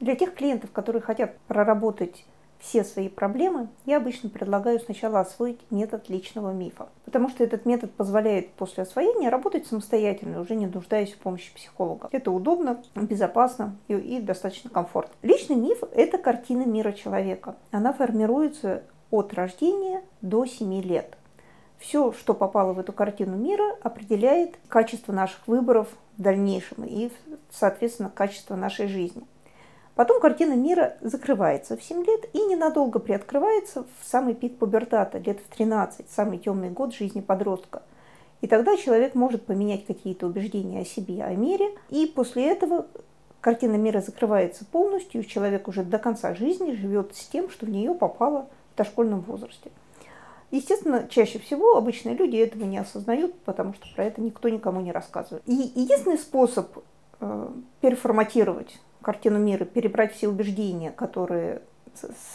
[0.00, 2.24] Для тех клиентов, которые хотят проработать
[2.58, 7.92] все свои проблемы, я обычно предлагаю сначала освоить метод личного мифа, потому что этот метод
[7.92, 12.08] позволяет после освоения работать самостоятельно, уже не нуждаясь в помощи психолога.
[12.12, 15.14] Это удобно, безопасно и, и достаточно комфортно.
[15.20, 17.56] Личный миф– это картина мира человека.
[17.70, 21.18] Она формируется от рождения до 7 лет.
[21.78, 27.10] Все, что попало в эту картину мира, определяет качество наших выборов в дальнейшем и,
[27.50, 29.24] соответственно, качество нашей жизни.
[30.00, 35.40] Потом картина мира закрывается в 7 лет и ненадолго приоткрывается в самый пик пубертата, лет
[35.40, 37.82] в 13, самый темный год жизни подростка.
[38.40, 42.86] И тогда человек может поменять какие-то убеждения о себе, о мире, и после этого
[43.42, 47.68] картина мира закрывается полностью, и человек уже до конца жизни живет с тем, что в
[47.68, 49.70] нее попало в дошкольном возрасте.
[50.50, 54.92] Естественно, чаще всего обычные люди этого не осознают, потому что про это никто никому не
[54.92, 55.42] рассказывает.
[55.46, 56.78] И единственный способ
[57.20, 57.48] э,
[57.82, 61.62] переформатировать картину мира, перебрать все убеждения, которые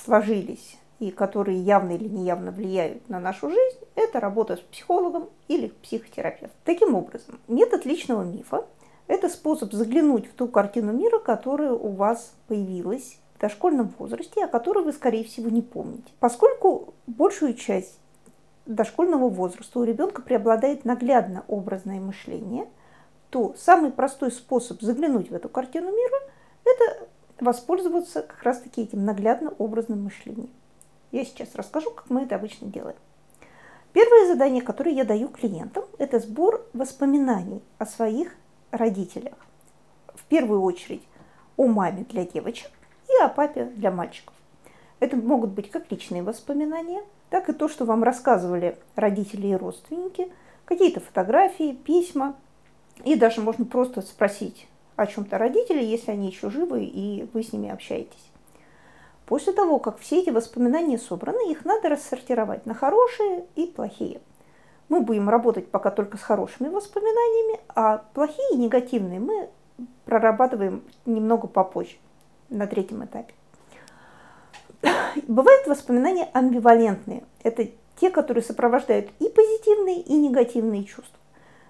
[0.03, 5.67] сложились и которые явно или неявно влияют на нашу жизнь, это работа с психологом или
[5.67, 6.57] психотерапевтом.
[6.63, 8.65] Таким образом, метод личного мифа–
[9.07, 14.47] это способ заглянуть в ту картину мира, которая у вас появилась в дошкольном возрасте, о
[14.47, 16.11] которой вы, скорее всего, не помните.
[16.19, 17.99] Поскольку большую часть
[18.65, 22.67] дошкольного возраста у ребенка преобладает наглядно образное мышление,
[23.29, 26.17] то самый простой способ заглянуть в эту картину мира–
[26.75, 27.07] это
[27.39, 30.49] воспользоваться как раз-таки этим наглядно образным мышлением.
[31.11, 32.97] Я сейчас расскажу, как мы это обычно делаем.
[33.93, 38.35] Первое задание, которое я даю клиентам, это сбор воспоминаний о своих
[38.71, 39.35] родителях.
[40.13, 41.03] В первую очередь
[41.55, 42.71] о маме для девочек
[43.07, 44.33] и о папе для мальчиков.
[44.99, 50.31] Это могут быть как личные воспоминания– так и то, что вам рассказывали родители и родственники,
[50.65, 52.35] какие-то фотографии, письма.
[53.03, 57.53] И даже можно просто спросить о чем-то родителей, если они еще живы и вы с
[57.53, 58.31] ними общаетесь.
[59.25, 64.21] После того, как все эти воспоминания собраны, их надо рассортировать на хорошие и плохие.
[64.87, 69.49] Мы будем работать пока только с хорошими воспоминаниями, а плохие и негативные мы
[70.05, 71.95] прорабатываем немного попозже,
[72.49, 73.33] на третьем этапе.
[75.27, 77.23] Бывают воспоминания амбивалентные.
[77.41, 77.67] Это
[77.99, 81.19] те, которые сопровождают и позитивные, и негативные чувства.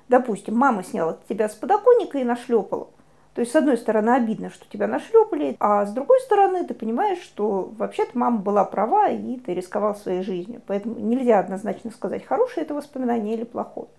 [0.10, 2.90] Допустим, мама сняла тебя с подоконника и нашлепала.
[3.36, 7.20] То есть, с одной стороны, обидно, что тебя нашлепали, а с другой стороны, ты понимаешь,
[7.20, 10.62] что вообще-то мама была права, и ты рисковал своей жизнью.
[10.66, 13.90] Поэтому нельзя однозначно сказать, хорошее это воспоминание или плохое.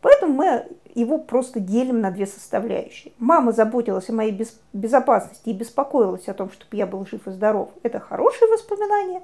[0.00, 3.12] Поэтому мы его просто делим на две составляющие.
[3.18, 7.32] Мама заботилась о моей без, безопасности и беспокоилась о том, чтобы я был жив и
[7.32, 7.70] здоров.
[7.82, 9.22] Это хорошее воспоминание.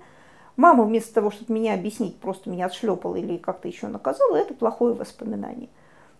[0.57, 4.95] Мама вместо того, чтобы меня объяснить, просто меня отшлепала или как-то еще наказала, это плохое
[4.95, 5.69] воспоминание.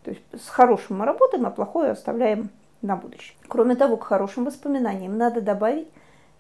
[0.05, 2.51] То есть с хорошим мы работаем, а плохое оставляем
[2.85, 3.37] на будущее.
[3.49, 5.89] Кроме того, к хорошим воспоминаниям надо добавить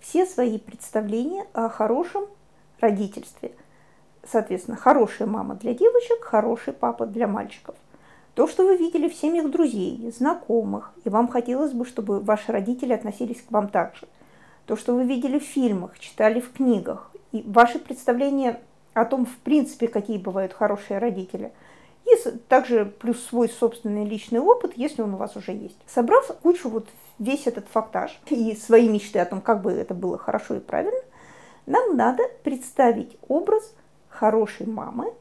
[0.00, 2.26] все свои представления о хорошем
[2.80, 3.52] родительстве.
[4.26, 7.74] Соответственно, хорошая мама для девочек, хороший папа для мальчиков.
[8.34, 12.92] То, что вы видели в семьях друзей, знакомых, и вам хотелось бы, чтобы ваши родители
[12.92, 14.06] относились к вам так же.
[14.66, 18.60] То, что вы видели в фильмах, читали в книгах, и ваши представления
[18.92, 21.52] о том, в принципе, какие бывают хорошие родители,
[22.04, 25.78] и также плюс свой собственный личный опыт, если он у вас уже есть.
[25.86, 26.88] Собрав кучу вот
[27.18, 31.00] весь этот фактаж и свои мечты о том, как бы это было хорошо и правильно,
[31.66, 33.74] нам надо представить образ
[34.08, 35.12] хорошей мамы,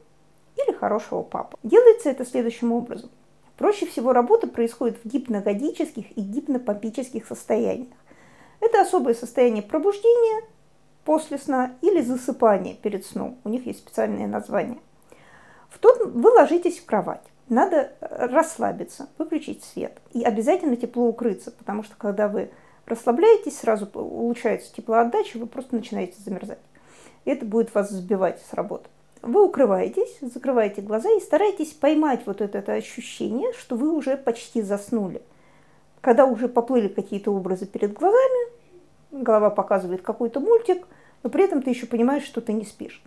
[0.56, 1.56] или хорошего папы.
[1.62, 3.10] Делается это следующим образом.
[3.56, 7.94] Проще всего работа происходит в гипногодических и гипнопопических состояниях.
[8.60, 10.42] Это особое состояние пробуждения
[11.04, 13.38] после сна или засыпания перед сном.
[13.44, 14.78] У них есть специальное название.
[15.74, 17.24] В тот вы ложитесь в кровать.
[17.48, 22.50] Надо расслабиться, выключить свет и обязательно тепло укрыться, потому что когда вы
[22.86, 26.60] расслабляетесь, сразу улучшается теплоотдача, вы просто начинаете замерзать.
[27.24, 28.88] И это будет вас сбивать с работы
[29.26, 34.62] вы укрываетесь, закрываете глаза и стараетесь поймать вот это, это ощущение, что вы уже почти
[34.62, 35.22] заснули.
[36.00, 38.52] Когда уже поплыли какие-то образы перед глазами,
[39.10, 40.86] голова показывает какой-то мультик,
[41.22, 43.02] но при этом ты еще понимаешь, что ты не спишь.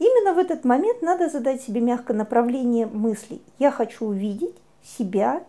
[0.00, 3.42] Именно в этот момент надо задать себе мягкое направление мыслей.
[3.58, 5.44] Я хочу увидеть себя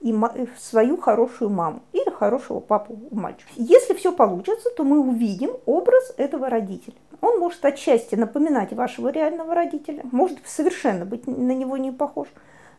[0.00, 0.12] и
[0.58, 3.48] свою хорошую маму или хорошего папу у мальчика.
[3.54, 6.96] Если все получится, то мы увидим образ этого родителя.
[7.20, 12.26] Он может отчасти напоминать вашего реального родителя, может совершенно быть на него не похож.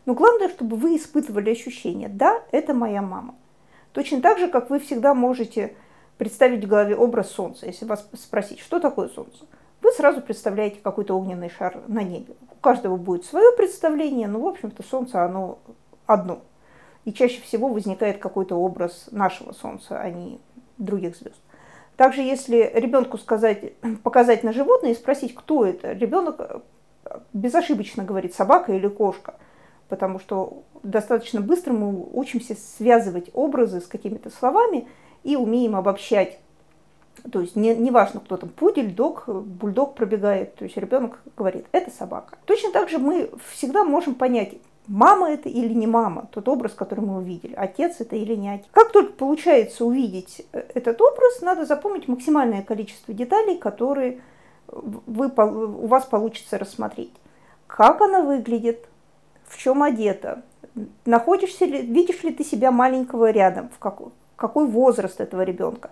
[0.04, 3.34] Но главное, чтобы вы испытывали ощущение, да, это моя мама.
[3.92, 5.74] Точно так же, как вы всегда можете
[6.18, 7.64] представить в голове образ солнца.
[7.64, 9.46] Если вас спросить, что такое солнце,
[9.88, 12.34] вы сразу представляете какой-то огненный шар на небе.
[12.52, 15.60] У каждого будет свое представление, но, в общем-то, солнце, оно
[16.06, 16.42] одно.
[17.06, 20.40] И чаще всего возникает какой-то образ нашего солнца, а не
[20.76, 21.40] других звезд.
[21.96, 26.62] Также если ребенку сказать, показать на животное и спросить, кто это, ребенок
[27.32, 29.36] безошибочно говорит собака или кошка,
[29.88, 34.86] потому что достаточно быстро мы учимся связывать образы с какими-то словами
[35.24, 36.38] и умеем обобщать.
[37.30, 41.66] То есть не, не важно, кто там, пудель, дог, бульдог пробегает, то есть ребенок говорит,
[41.72, 42.36] это собака.
[42.44, 44.54] Точно так же мы всегда можем понять,
[44.86, 48.66] мама это или не мама, тот образ, который мы увидели, отец это или не отец.
[48.72, 54.20] Как только получается увидеть э, этот образ, надо запомнить максимальное количество деталей, которые
[54.68, 57.14] вы, у вас получится рассмотреть.
[57.66, 58.86] Как она выглядит,
[59.44, 60.42] в чем одета,
[61.04, 65.90] находишься ли, видишь ли ты себя маленького рядом, в какой, какой возраст этого ребенка,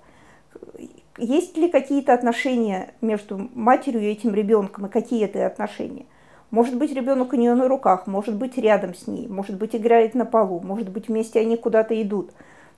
[1.19, 6.07] есть ли какие-то отношения между матерью и этим ребенком, и какие это отношения.
[6.51, 10.15] Может быть, ребенок у нее на руках, может быть, рядом с ней, может быть, играет
[10.15, 12.31] на полу, может быть, вместе они куда-то идут.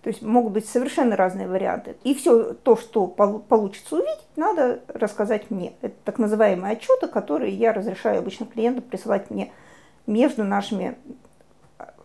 [0.03, 1.97] То есть могут быть совершенно разные варианты.
[2.05, 5.73] И все то, что получится увидеть, надо рассказать мне.
[5.83, 9.53] Это так называемые отчеты, которые я разрешаю обычно клиентам присылать мне
[10.07, 10.97] между нашими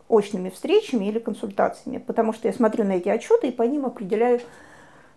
[0.09, 4.41] очными встречами или консультациями, потому что я смотрю на эти отчеты и по ним определяю,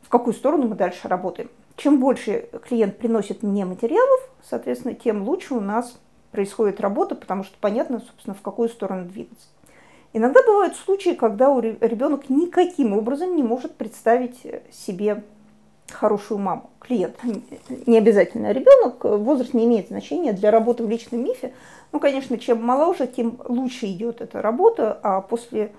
[0.07, 1.51] в какую сторону мы дальше работаем.
[1.75, 5.99] Чем больше клиент приносит мне материалов, соответственно, тем лучше у нас
[6.31, 9.49] происходит работа, потому что понятно, собственно, в какую сторону двигаться.
[10.13, 15.25] Иногда бывают случаи, когда у ребенок никаким образом не может представить себе
[15.91, 17.17] хорошую маму, клиент.
[17.87, 21.53] Не обязательно ребенок, возраст не имеет значения для работы в личном мифе.
[21.91, 25.73] Ну, конечно, чем моложе, тем лучше идет эта работа, а после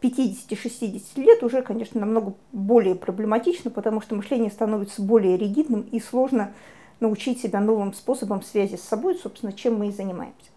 [0.00, 6.52] 50-60 лет уже, конечно, намного более проблематично, потому что мышление становится более ригидным и сложно
[7.00, 10.50] научить себя новым способам связи с собой, собственно, чем мы и занимаемся.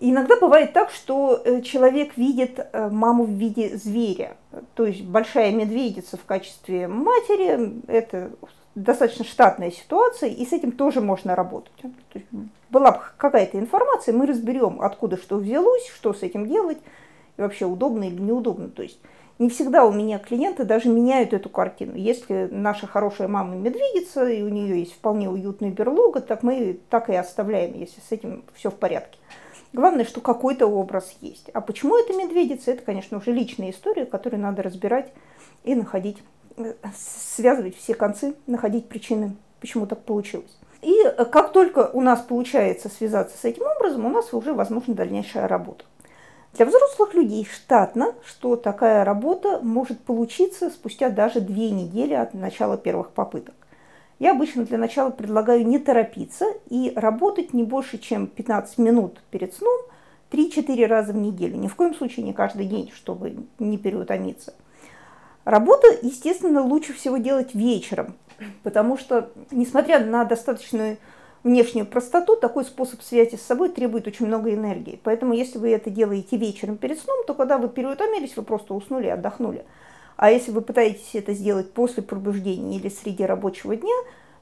[0.00, 4.36] Иногда бывает так, что э, человек видит э, маму в виде зверя,
[4.74, 8.30] то есть большая медведица в качестве матери, это
[8.74, 11.72] достаточно штатная ситуация, и с этим тоже можно работать.
[12.70, 16.78] была бы какая-то информация, мы разберем, откуда что взялось, что с этим делать,
[17.40, 18.68] и вообще удобно или неудобно.
[18.68, 19.00] То есть
[19.38, 21.96] не всегда у меня клиенты даже меняют эту картину.
[21.96, 27.08] Если наша хорошая мама медведица, и у нее есть вполне уютная берлога, так мы так
[27.08, 29.18] и оставляем, если с этим все в порядке.
[29.72, 31.48] Главное, что какой-то образ есть.
[31.54, 35.12] А почему это медведица, это, конечно, уже личная история, которую надо разбирать
[35.64, 36.18] и находить,
[36.58, 40.58] э, связывать все концы, находить причины, почему так получилось.
[40.82, 44.94] И э, как только у нас получается связаться с этим образом, у нас уже возможна
[44.94, 45.84] дальнейшая работа.
[46.54, 52.76] Для взрослых людей штатно, что такая работа может получиться спустя даже две недели от начала
[52.76, 53.54] первых попыток.
[54.18, 59.54] Я обычно для начала предлагаю не торопиться и работать не больше, чем 15 минут перед
[59.54, 59.80] сном
[60.30, 61.56] 3-4 раза в неделю.
[61.56, 64.52] Ни в коем случае не каждый день, чтобы не переутомиться.
[65.44, 68.14] Работа, естественно, лучше всего делать вечером,
[68.62, 70.98] потому что, несмотря на достаточную
[71.42, 75.00] внешнюю простоту, такой способ связи с собой требует очень много энергии.
[75.02, 79.06] Поэтому, если вы это делаете вечером перед сном, то когда вы переутомились, вы просто уснули,
[79.06, 79.64] отдохнули.
[80.16, 83.96] А если вы пытаетесь это сделать после пробуждения или среди рабочего дня,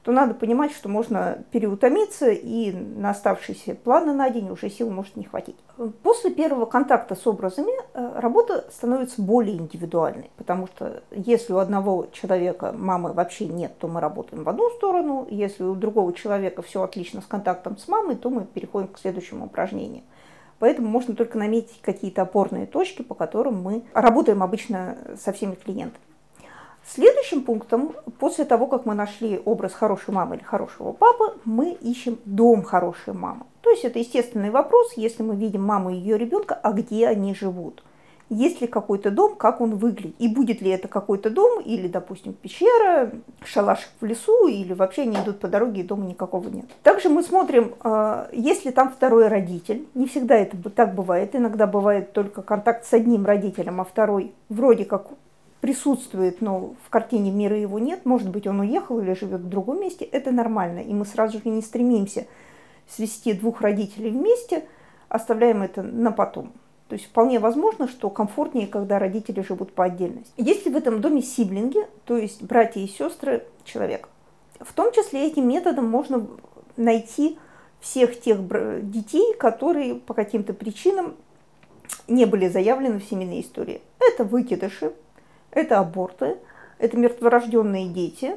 [0.09, 5.15] то надо понимать, что можно переутомиться, и на оставшиеся планы на день уже сил может
[5.15, 5.55] не хватить.
[6.01, 12.07] После первого контакта с образами э, работа становится более индивидуальной, потому что если у одного
[12.11, 16.81] человека мамы вообще нет, то мы работаем в одну сторону, если у другого человека все
[16.81, 20.01] отлично с контактом с мамой, то мы переходим к следующему упражнению–
[20.59, 26.03] Поэтому можно только наметить какие-то опорные точки, по которым мы работаем обычно со всеми клиентами.
[26.91, 32.17] Следующим пунктом, после того, как мы нашли образ хорошей мамы или хорошего папы, мы ищем
[32.25, 33.45] дом хорошей мамы.
[33.61, 37.35] То есть это естественный вопрос, если мы видим маму и ее ребенка, а где они
[37.35, 37.83] живут
[38.29, 42.33] есть ли какой-то дом, как он выглядит, и будет ли это какой-то дом, или, допустим,
[42.33, 43.11] пещера,
[43.43, 46.65] шалаш в лесу, или вообще они идут по дороге, и дома никакого нет.
[46.83, 49.87] Также мы смотрим, э, есть ли там второй родитель.
[49.95, 54.85] Не всегда это так бывает, иногда бывает только контакт с одним родителем, а второй вроде
[54.85, 55.07] как
[55.61, 59.81] присутствует, но в картине мира его нет, может быть, он уехал или живет в другом
[59.81, 62.27] месте, это нормально, и мы сразу же не стремимся
[62.87, 64.65] свести двух родителей вместе,
[65.09, 66.53] оставляем это на потом.
[66.87, 70.33] То есть вполне возможно, что комфортнее, когда родители живут по отдельности.
[70.37, 74.09] Если в этом доме сиблинги, то есть братья и сестры человека,
[74.59, 76.25] в том числе этим методом можно
[76.77, 77.37] найти
[77.79, 78.39] всех тех
[78.89, 81.15] детей, которые по каким-то причинам
[82.07, 83.81] не были заявлены в семейной истории.
[83.99, 84.93] Это выкидыши,
[85.51, 86.37] это аборты,
[86.77, 88.35] это мертворожденные дети.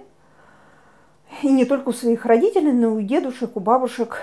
[1.42, 4.22] И не только у своих родителей, но и у дедушек, у бабушек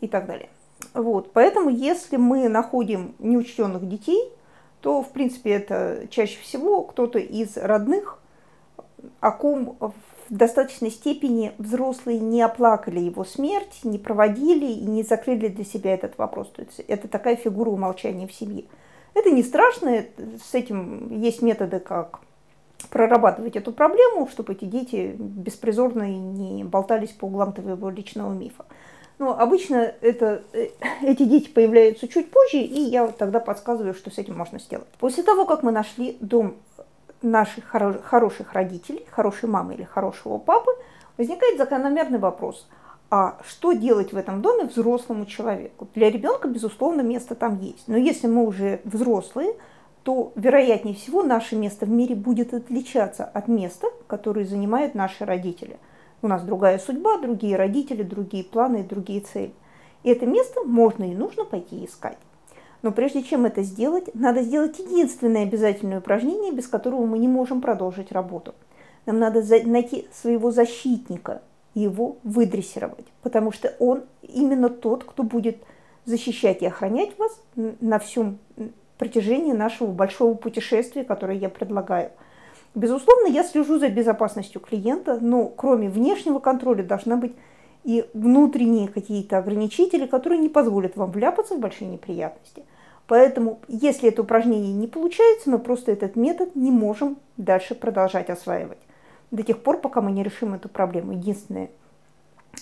[0.00, 0.48] и так далее.
[0.94, 4.32] Вот, поэтому если мы находим неучтенных детей,
[4.80, 8.20] то, в принципе, это чаще всего кто-то из родных
[9.20, 9.92] о ком в
[10.30, 16.18] достаточной степени взрослые не оплакали его смерть, не проводили и не закрыли для себя этот
[16.18, 16.50] вопрос.
[16.50, 18.64] То есть это такая фигура умолчания в семье.
[19.14, 20.04] Это не страшно,
[20.42, 22.20] с этим есть методы, как
[22.90, 28.64] прорабатывать эту проблему, чтобы эти дети беспризорно не болтались по углам твоего личного мифа.
[29.18, 30.68] Но обычно это, э,
[31.02, 34.88] эти дети появляются чуть позже, и я тогда подсказываю, что с этим можно сделать.
[34.98, 36.54] После того, как мы нашли дом
[37.20, 40.70] наших хороших родителей, хорошей мамы или хорошего папы,
[41.16, 42.68] возникает закономерный вопрос.
[43.10, 45.88] А что делать в этом доме взрослому человеку?
[45.94, 47.88] Для ребенка, безусловно, место там есть.
[47.88, 49.54] Но если мы уже взрослые,
[50.02, 55.78] то, вероятнее всего, наше место в мире будет отличаться от места, которое занимают наши родители.
[56.20, 59.54] У нас другая судьба, другие родители, другие планы и другие цели.
[60.02, 62.18] И это место можно и нужно пойти искать.
[62.82, 67.62] Но прежде чем это сделать, надо сделать единственное обязательное упражнение, без которого мы не можем
[67.62, 68.54] продолжить работу.
[69.06, 71.40] Нам надо найти своего защитника
[71.74, 75.58] его выдрессировать, потому что он именно тот, кто будет
[76.04, 78.38] защищать и охранять вас на всем
[78.96, 82.10] протяжении нашего большого путешествия, которое я предлагаю.
[82.74, 87.32] Безусловно, я слежу за безопасностью клиента, но кроме внешнего контроля должна быть
[87.84, 92.64] и внутренние какие-то ограничители, которые не позволят вам вляпаться в большие неприятности.
[93.06, 98.78] Поэтому, если это упражнение не получается, мы просто этот метод не можем дальше продолжать осваивать.
[99.30, 101.12] До тех пор, пока мы не решим эту проблему.
[101.12, 101.70] Единственное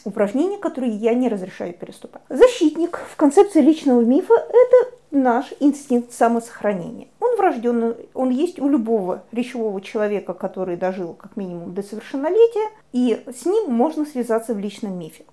[0.04, 2.22] упражнение, которое я не разрешаю переступать.
[2.28, 7.08] Защитник в концепции личного мифа– это наш инстинкт самосохранения.
[7.20, 13.24] Он врожденный, он есть у любого речевого человека, который дожил как минимум до совершеннолетия, и
[13.26, 15.24] с ним можно связаться в личном мифе.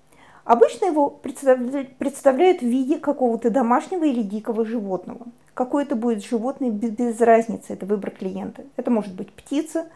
[0.44, 5.26] Обычно его представляют в виде какого-то домашнего или дикого животного.
[5.54, 8.64] Какое это будет животное, без разницы, это выбор клиента.
[8.76, 9.86] Это может быть птица,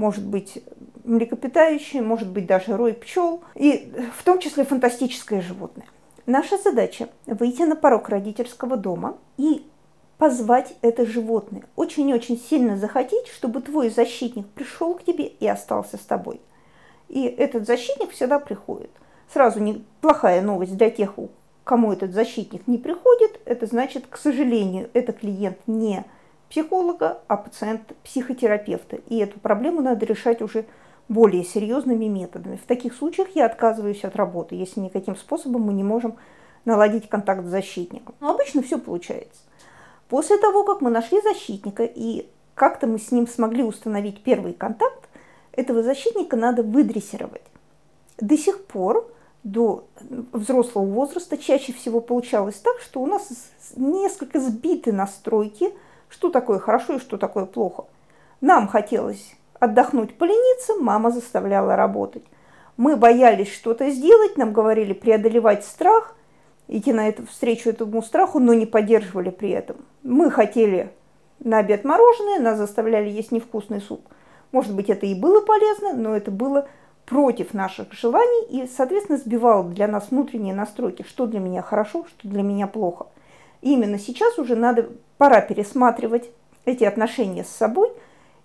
[0.00, 0.64] может быть
[1.04, 5.86] млекопитающее, может быть даже рой пчел, и в том числе фантастическое животное.
[6.24, 9.66] Наша задача– выйти на порог родительского дома и
[10.16, 11.64] позвать это животное.
[11.76, 16.40] Очень-очень сильно захотеть, чтобы твой защитник пришел к тебе и остался с тобой.
[17.08, 18.90] И этот защитник всегда приходит.
[19.32, 21.14] Сразу неплохая новость для тех,
[21.64, 23.40] кому этот защитник не приходит.
[23.44, 26.04] Это значит, к сожалению, это клиент не
[26.50, 28.96] психолога, а пациент психотерапевта.
[29.08, 30.66] И эту проблему надо решать уже
[31.08, 32.56] более серьезными методами.
[32.56, 36.16] В таких случаях я отказываюсь от работы, если никаким способом мы не можем
[36.64, 38.14] наладить контакт с защитником.
[38.20, 39.40] Но обычно все получается.
[40.08, 45.08] После того, как мы нашли защитника и как-то мы с ним смогли установить первый контакт,
[45.52, 47.42] этого защитника надо выдрессировать.
[48.18, 49.10] До сих пор,
[49.44, 49.84] до
[50.32, 53.28] взрослого возраста, чаще всего получалось так, что у нас
[53.76, 55.72] несколько сбиты настройки,
[56.10, 57.84] что такое хорошо и что такое плохо.
[58.40, 62.24] Нам хотелось отдохнуть, полениться, мама заставляла работать.
[62.76, 66.16] Мы боялись что-то сделать, нам говорили преодолевать страх,
[66.66, 69.76] идти на эту встречу этому страху, но не поддерживали при этом.
[70.02, 70.90] Мы хотели
[71.38, 74.02] на обед мороженое, нас заставляли есть невкусный суп.
[74.52, 76.66] Может быть, это и было полезно, но это было
[77.04, 82.28] против наших желаний и, соответственно, сбивало для нас внутренние настройки, что для меня хорошо, что
[82.28, 83.06] для меня плохо.
[83.62, 86.30] Именно сейчас уже надо, пора пересматривать
[86.64, 87.90] эти отношения с собой–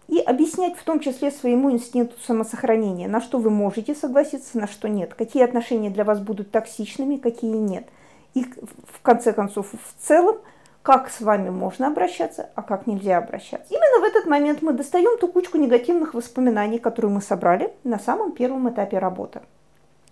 [0.07, 4.87] и объяснять в том числе своему инстинкту самосохранения, на что вы можете согласиться, на что
[4.87, 7.87] нет, какие отношения для вас будут токсичными, какие нет.
[8.35, 10.37] И в конце концов, в целом,
[10.83, 13.73] как с вами можно обращаться, а как нельзя обращаться.
[13.73, 18.33] Именно в этот момент мы достаем ту кучку негативных воспоминаний, которую мы собрали на самом
[18.33, 19.41] первом этапе работы.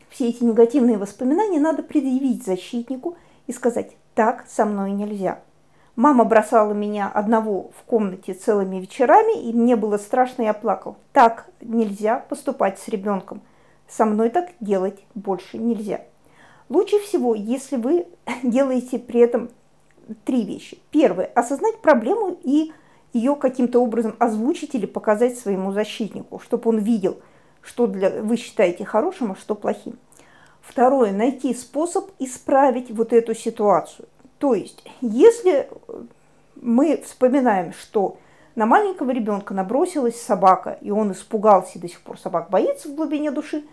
[0.10, 3.18] Все эти негативные воспоминания надо предъявить защитнику
[3.48, 5.40] и сказать «так со мной нельзя».
[5.96, 10.98] Мама бросала меня одного в комнате целыми вечерами, и мне было страшно, я плакал.
[11.12, 13.42] Так нельзя поступать с ребенком.
[13.88, 16.02] Со мной так делать больше нельзя.
[16.70, 18.08] Лучше всего, если вы
[18.44, 19.50] делаете при этом
[20.26, 20.80] три вещи.
[20.90, 22.74] Первое– осознать проблему и
[23.14, 27.20] ее каким-то образом озвучить или показать своему защитнику, чтобы он видел,
[27.62, 30.00] что для, вы считаете хорошим, а что плохим.
[30.64, 34.08] Второе– найти способ исправить вот эту ситуацию.
[34.40, 35.70] То есть, если
[36.56, 38.18] мы вспоминаем, что
[38.56, 42.96] на маленького ребенка набросилась собака, и он испугался, и до сих пор собак боится в
[42.96, 43.64] глубине души,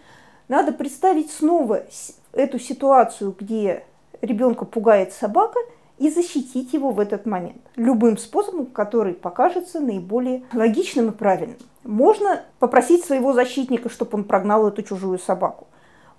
[0.48, 1.84] надо представить снова
[2.32, 3.84] эту ситуацию, где
[4.20, 5.58] ребенка пугает собака,
[5.98, 11.58] и защитить его в этот момент любым способом, который покажется наиболее логичным и правильным.
[11.84, 15.66] Можно попросить своего защитника, чтобы он прогнал эту чужую собаку.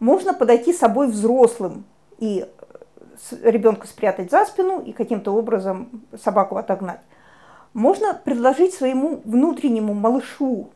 [0.02, 1.86] Можно подойти с собой взрослым
[2.18, 2.46] и
[3.42, 7.00] ребенка спрятать за спину и каким-то образом собаку отогнать.
[7.74, 10.72] Можно предложить своему внутреннему малышу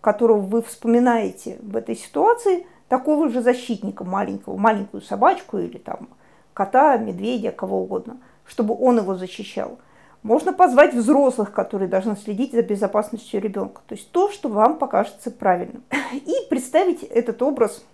[0.00, 6.08] которого вы вспоминаете в этой ситуации, такого же защитника маленького, маленькую собачку или там
[6.54, 9.78] кота, медведя, кого угодно, чтобы он его защищал.
[10.22, 13.80] Можно позвать взрослых, которые должны следить за безопасностью ребенка.
[13.86, 15.82] То есть то, что вам покажется правильным.
[16.12, 17.84] И представить этот образ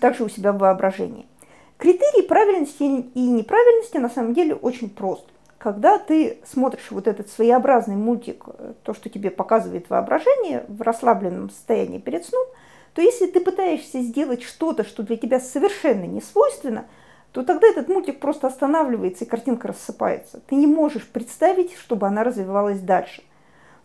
[0.00, 1.26] также у себя в воображении.
[1.76, 5.24] Критерий правильности и неправильности на самом деле очень прост.
[5.58, 11.50] Когда ты смотришь вот этот своеобразный мультик, э, то, что тебе показывает воображение в расслабленном
[11.50, 12.46] состоянии перед сном,
[12.94, 16.86] то если ты пытаешься сделать что-то, что для тебя совершенно не свойственно,
[17.32, 20.40] то тогда этот мультик просто останавливается и картинка рассыпается.
[20.46, 23.22] Ты не можешь представить, чтобы она развивалась дальше.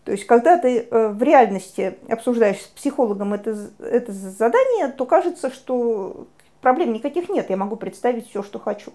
[0.04, 5.50] То есть, когда ты э, в реальности обсуждаешь с психологом это, это задание, то кажется,
[5.50, 6.26] что
[6.60, 8.92] проблем никаких нет, я могу представить все, что хочу.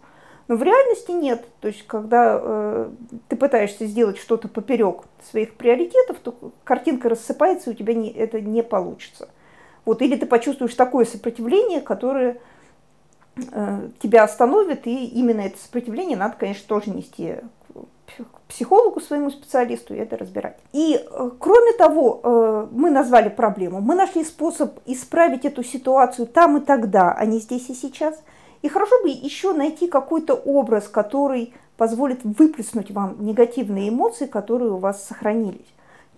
[0.47, 1.45] Но в реальности нет.
[1.61, 2.89] То есть, когда э,
[3.27, 8.39] ты пытаешься сделать что-то поперек своих приоритетов, то картинка рассыпается, и у тебя не, это
[8.39, 9.29] не получится.
[9.85, 12.39] Вот, или ты почувствуешь такое сопротивление, которое
[13.51, 17.37] э, тебя остановит, и именно это сопротивление надо, конечно, тоже нести
[18.47, 20.57] психологу, своему специалисту, и это разбирать.
[20.73, 26.57] И э, кроме того, э, мы назвали проблему, мы нашли способ исправить эту ситуацию там
[26.57, 28.21] и тогда, а не здесь и сейчас.
[28.61, 34.77] И хорошо бы еще найти какой-то образ, который позволит выплеснуть вам негативные эмоции, которые у
[34.77, 35.67] вас сохранились.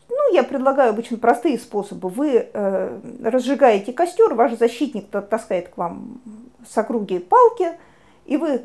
[0.10, 2.10] Ну, я предлагаю обычно простые способы.
[2.10, 6.20] Вы э, разжигаете костер, ваш защитник таскает к вам
[6.68, 7.72] с округи палки,
[8.26, 8.62] и вы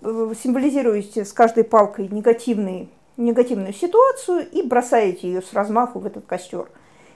[0.00, 6.70] символизируете с каждой палкой негативный, негативную ситуацию и бросаете ее с размаху в этот костер.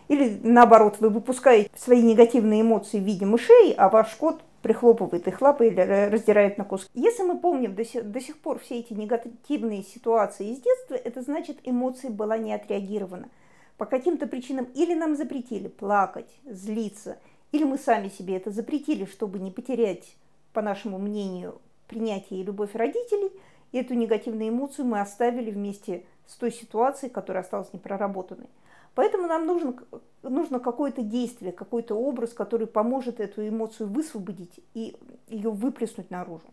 [0.08, 5.40] Или наоборот, вы выпускаете свои негативные эмоции в виде мышей, а ваш кот прихлопывает их
[5.40, 6.88] лапы или раздирает на куски.
[6.94, 11.20] Если мы помним до сих, до сих пор все эти негативные ситуации из детства, это
[11.22, 13.28] значит, эмоция была не отреагирована.
[13.76, 17.18] По каким-то причинам или нам запретили плакать, злиться,
[17.52, 20.16] или мы сами себе это запретили, чтобы не потерять,
[20.52, 23.30] по нашему мнению, принятие и любовь родителей,
[23.72, 28.48] и эту негативную эмоцию мы оставили вместе с той ситуацией, которая осталась непроработанной.
[28.94, 29.74] Поэтому нам нужно,
[30.22, 36.46] нужно какое-то действие, какой-то образ, который поможет эту эмоцию высвободить и ее выплеснуть наружу.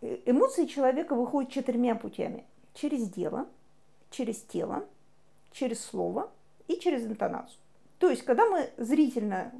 [0.00, 2.44] Э, эмоции человека выходят четырьмя путями.
[2.72, 3.46] Через дело,
[4.10, 4.86] через тело,
[5.52, 6.30] через слово
[6.68, 7.58] и через интонацию.
[7.98, 9.52] То есть, когда мы зрительно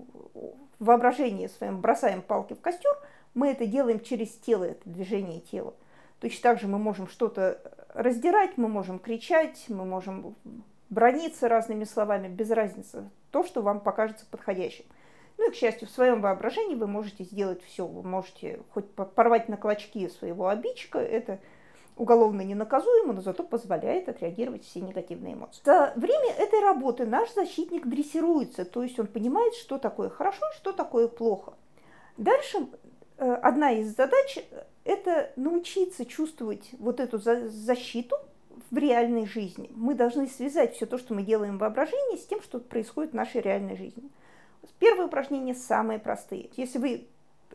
[0.79, 2.97] в воображении своем бросаем палки в костер–
[3.35, 5.75] мы это делаем через тело, это движение тела.
[6.21, 7.61] Точно так же мы можем что-то
[7.95, 10.37] раздирать, мы можем кричать, мы можем
[10.91, 13.09] брониться разными словами, без разницы.
[13.31, 14.85] То, что вам покажется подходящим.
[15.39, 17.87] Ну и, к счастью, в своем воображении вы можете сделать все.
[17.87, 21.39] Вы можете хоть порвать на клочки своего обидчика, это
[21.97, 25.63] уголовно ненаказуемо, но зато позволяет отреагировать все негативные эмоции.
[25.65, 30.73] За время этой работы наш защитник дрессируется, то есть он понимает, что такое хорошо, что
[30.73, 31.55] такое плохо.
[32.17, 32.69] Дальше
[33.21, 34.39] одна из задач–
[34.85, 38.17] это научиться чувствовать вот эту защиту
[38.71, 39.71] в реальной жизни.
[39.75, 43.17] Мы должны связать все то, что мы делаем в воображении, с тем, что происходит в
[43.17, 44.11] нашей реальной жизни.
[44.79, 46.51] Первые упражнения самые простые.
[46.57, 47.07] Если вы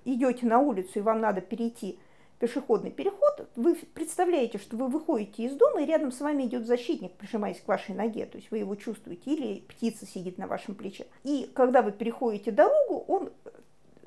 [0.03, 1.99] идете на улицу и вам надо перейти
[2.39, 7.13] пешеходный переход, вы представляете, что вы выходите из дома, и рядом с вами идет защитник,
[7.13, 11.07] прижимаясь к вашей ноге, то есть вы его чувствуете, или птица сидит на вашем плече.
[11.23, 13.31] И когда вы переходите дорогу, он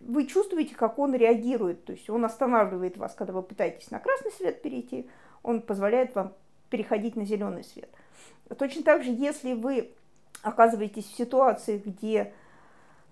[0.09, 1.85] вы чувствуете, как он реагирует.
[1.85, 5.09] То есть он останавливает вас, когда вы пытаетесь на красный свет перейти,
[5.43, 6.33] он позволяет вам
[6.71, 7.91] переходить на зеленый свет.
[8.59, 9.91] Точно так же, если вы
[10.43, 12.33] оказываетесь в ситуации, где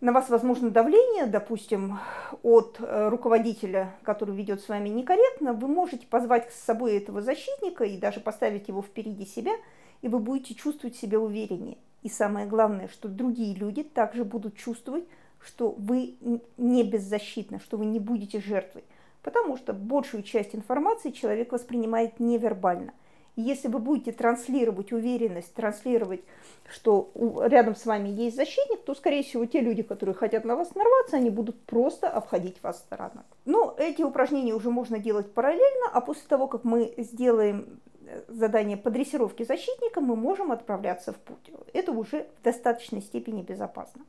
[0.00, 1.98] на вас возможно давление, допустим,
[2.42, 7.84] от э, руководителя, который ведет с вами некорректно, вы можете позвать с собой этого защитника
[7.84, 9.52] и даже поставить его впереди себя,
[10.00, 11.76] и вы будете чувствовать себя увереннее.
[12.02, 15.04] И самое главное, что другие люди также будут чувствовать,
[15.46, 16.16] что вы
[16.56, 18.84] не беззащитны, что вы не будете жертвой.
[19.22, 22.92] Потому что большую часть информации человек воспринимает невербально.
[23.36, 26.22] И если вы будете транслировать уверенность, транслировать,
[26.70, 27.12] что
[27.44, 31.16] рядом с вами есть защитник, то, скорее всего, те люди, которые хотят на вас нарваться,
[31.16, 33.24] они будут просто обходить вас стороной.
[33.44, 38.78] Но эти упражнения уже можно делать параллельно, а после того, как мы сделаем э, задание
[38.78, 41.50] по дрессировке защитника, мы можем отправляться в путь.
[41.74, 44.02] Это уже в достаточной степени безопасно.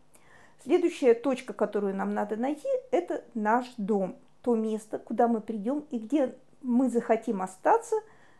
[0.63, 4.17] Следующая точка, которую нам надо найти, это наш дом.
[4.41, 7.96] То место, куда мы придем и где мы захотим остаться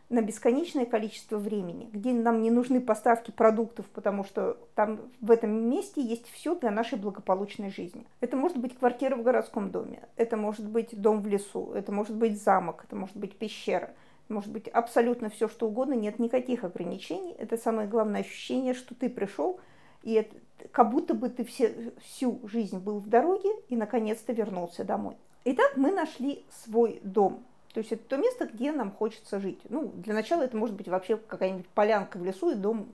[0.08, 5.68] на бесконечное количество времени, где нам не нужны поставки продуктов, потому что там в этом
[5.68, 8.06] месте есть все для нашей благополучной жизни.
[8.20, 12.16] Это может быть квартира в городском доме, это может быть дом в лесу, это может
[12.16, 13.90] быть замок, это может быть пещера,
[14.28, 17.34] может быть абсолютно все, что угодно, нет никаких ограничений.
[17.38, 19.60] Это самое главное ощущение, что ты пришел,
[20.02, 20.34] и это,
[20.72, 25.16] как будто бы ты все, всю жизнь был в дороге и наконец-то вернулся домой.
[25.44, 27.44] Итак, мы нашли свой дом.
[27.72, 29.60] То есть это то место, где нам хочется жить.
[29.68, 32.88] Ну, для начала это может быть вообще какая-нибудь полянка в лесу и дом,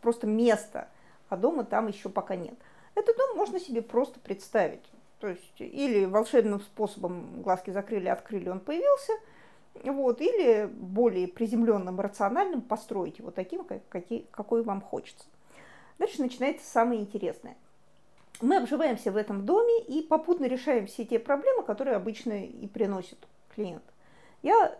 [0.00, 0.88] просто место,
[1.28, 2.54] а дома там еще пока нет.
[2.94, 4.84] Этот дом можно себе просто представить.
[5.20, 9.12] То есть или волшебным способом глазки закрыли, открыли, он появился,
[9.84, 13.82] вот, или более приземленным, рациональным построить его таким, как,
[14.30, 15.24] какой вам хочется.
[15.98, 17.56] Дальше начинается самое интересное.
[18.40, 23.18] Мы обживаемся в этом доме и попутно решаем все те проблемы, которые обычно и приносит
[23.54, 23.82] клиент.
[24.42, 24.78] Я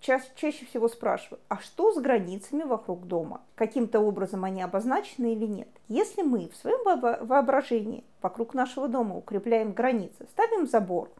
[0.00, 3.42] ча чаще всего спрашиваю, а что с границами вокруг дома?
[3.54, 5.68] Каким-то образом они обозначены или нет?
[5.88, 6.82] Если мы в своем
[7.26, 11.10] воображении вокруг нашего дома укрепляем границы, ставим забор,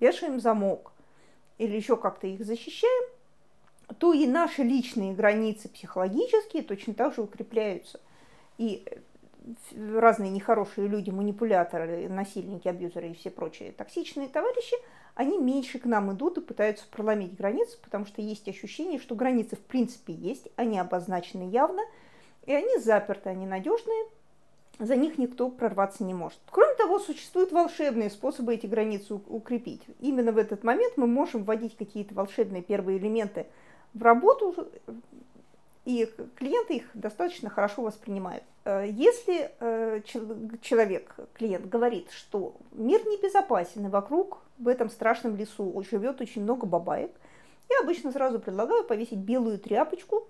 [0.00, 0.92] вешаем замок
[1.58, 3.10] или еще как-то их защищаем,
[3.98, 8.00] то и наши личные границы психологические точно так же укрепляются.
[8.58, 14.76] И э, разные нехорошие люди, манипуляторы, насильники, абьюзеры и все прочие токсичные товарищи,
[15.14, 19.56] они меньше к нам идут и пытаются проломить границы, потому что есть ощущение, что границы
[19.56, 21.82] в принципе есть, они обозначены явно,
[22.44, 24.06] и они заперты, они надежные,
[24.78, 26.38] за них никто прорваться не может.
[26.50, 29.82] Кроме того, существуют волшебные способы эти границы укрепить.
[30.00, 33.46] Именно в этот момент мы можем вводить какие-то волшебные первые элементы
[33.94, 34.68] в работу,
[35.86, 38.42] и клиенты их достаточно хорошо воспринимают.
[38.64, 40.00] Э, если э,
[40.60, 46.66] человек, клиент, говорит, что мир небезопасен, и вокруг в этом страшном лесу живет очень много
[46.66, 47.12] бабаек,
[47.70, 50.26] я обычно сразу предлагаю повесить белую тряпочку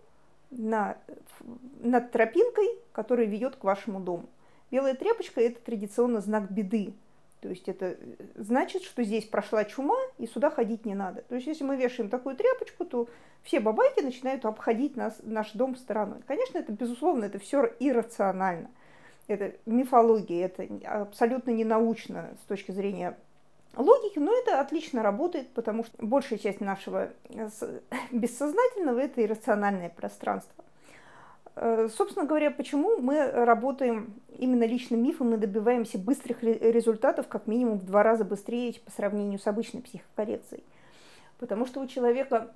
[0.50, 0.98] на,
[1.80, 4.28] над тропинкой, которая ведет к вашему дому.
[4.70, 6.92] Белая тряпочка– это традиционно знак беды.
[7.40, 7.96] То есть это э,
[8.34, 11.22] значит, что здесь прошла чума, и сюда ходить не надо.
[11.22, 13.08] То есть если мы вешаем такую тряпочку, то
[13.42, 16.18] все бабайки начинают обходить нас, наш дом стороной.
[16.26, 18.70] Конечно, это, безусловно, это все иррационально.
[19.28, 20.66] Это мифология, это
[21.02, 23.16] абсолютно не научно с точки зрения
[23.76, 27.48] логики, но это отлично работает, потому что большая часть нашего э,
[28.12, 30.64] бессознательного– это иррациональное пространство.
[31.56, 37.78] Э, собственно говоря, почему мы работаем именно личным мифом и добиваемся быстрых результатов, как минимум
[37.78, 40.64] в два раза быстрее по сравнению с обычной психокоррекцией?
[41.38, 42.52] Потому что у человека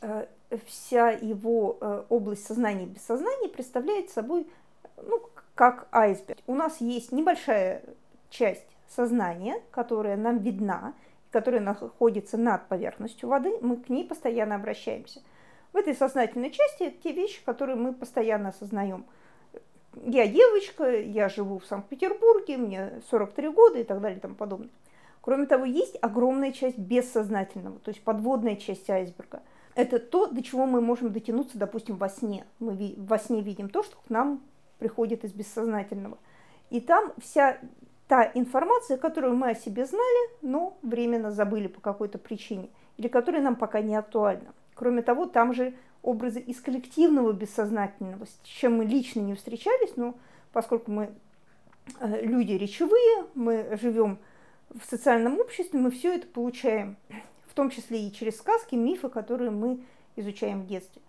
[0.00, 0.26] э,
[0.66, 4.48] вся его э, область сознания и бессознания представляет собой
[4.96, 5.22] ну,
[5.54, 6.40] как айсберг.
[6.48, 7.82] У нас есть небольшая
[8.28, 10.94] часть сознания, которая нам видна,
[11.30, 15.22] которая находится над поверхностью воды, мы к ней постоянно обращаемся–
[15.76, 19.04] в этой сознательной части те вещи, которые мы постоянно осознаем.
[20.06, 24.70] Я девочка, я живу в Санкт-Петербурге, мне 43 года и так далее и тому подобное.
[25.20, 29.42] Кроме того, есть огромная часть бессознательного, то есть подводная часть айсберга.
[29.74, 32.46] Это то, до чего мы можем дотянуться, допустим, во сне.
[32.58, 34.42] Мы во сне видим то, что к нам
[34.78, 36.16] приходит из бессознательного.
[36.70, 37.58] И там вся
[38.08, 43.42] та информация, которую мы о себе знали, но временно забыли по какой-то причине, или которая
[43.42, 44.54] нам пока не актуальна.
[44.76, 50.14] Кроме того, там же образы из коллективного бессознательного, с чем мы лично не встречались, но
[50.52, 51.14] поскольку мы
[51.98, 54.18] э, люди речевые, мы живем
[54.70, 56.96] в социальном обществе, мы все это получаем,
[57.48, 59.80] в том числе и через сказки, мифы, которые мы
[60.14, 61.00] изучаем в детстве.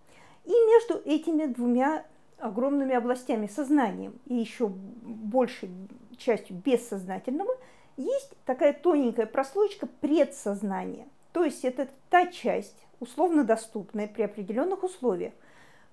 [0.46, 2.06] И между этими двумя
[2.38, 5.68] огромными областями сознанием и еще большей
[6.16, 7.52] частью бессознательного
[7.98, 11.06] есть такая тоненькая прослойка предсознания.
[11.38, 15.32] То есть это та часть условно доступная при определенных условиях,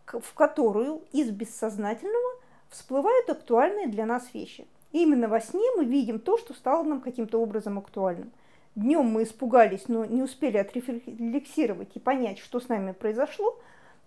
[0.08, 4.66] в которую из бессознательного всплывают актуальные для нас вещи.
[4.92, 8.32] И именно во сне мы видим то, что стало нам каким-то образом актуальным.
[8.74, 13.56] Днем мы испугались, но не успели отрефлексировать и понять, что с нами произошло.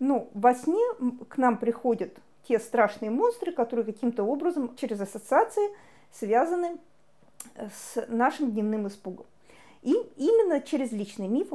[0.01, 0.83] Но во сне
[1.29, 5.71] к нам приходят те страшные монстры, которые каким-то образом через ассоциации
[6.11, 6.79] связаны
[7.55, 9.27] э, с нашим дневным испугом.
[9.83, 11.49] И именно через личный миф,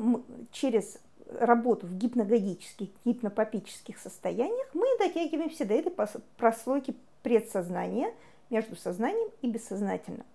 [0.52, 1.00] через
[1.40, 5.94] работу в гипногодических, гипнопопических состояниях, мы дотягиваемся до этой
[6.38, 8.14] прослойки предсознания
[8.50, 10.26] между сознанием и бессознательным.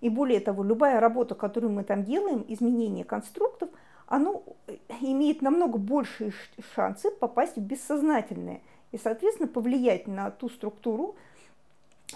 [0.00, 3.70] И более того, любая работа, которую мы там делаем, изменение конструктов,
[4.06, 6.32] оно э, имеет намного большие
[6.74, 8.60] шансы попасть в бессознательное
[8.92, 11.16] и, соответственно, повлиять на ту структуру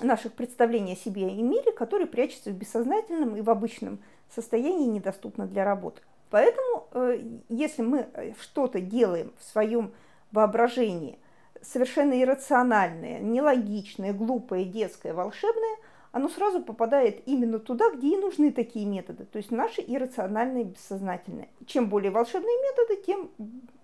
[0.00, 3.98] наших представлений о себе и мире, которая прячется в бессознательном и в обычном
[4.34, 6.02] состоянии недоступна для работы.
[6.30, 9.92] Поэтому, э, если мы э, что-то делаем в своем
[10.32, 11.18] воображении,
[11.62, 15.76] совершенно иррациональное, нелогичное, глупое, детское, волшебное,
[16.12, 21.48] оно сразу попадает именно туда, где и нужны такие методы, то есть наши иррациональные, бессознательные.
[21.66, 23.30] Чем более волшебные методы, тем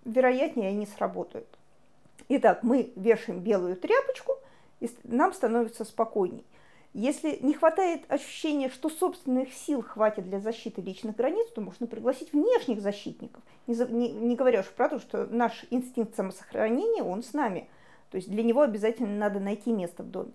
[0.05, 1.47] вероятнее они сработают.
[2.29, 4.33] Итак, мы вешаем белую тряпочку,
[4.81, 6.45] и нам становится спокойней.
[6.97, 12.33] Если не хватает ощущения, что собственных сил хватит для защиты личных границ, то можно пригласить
[12.33, 13.43] внешних защитников.
[13.67, 17.69] Не, за, не, не говоря уж про то, что наш инстинкт самосохранения, он с нами.
[18.11, 20.33] То есть для него обязательно надо найти место в доме.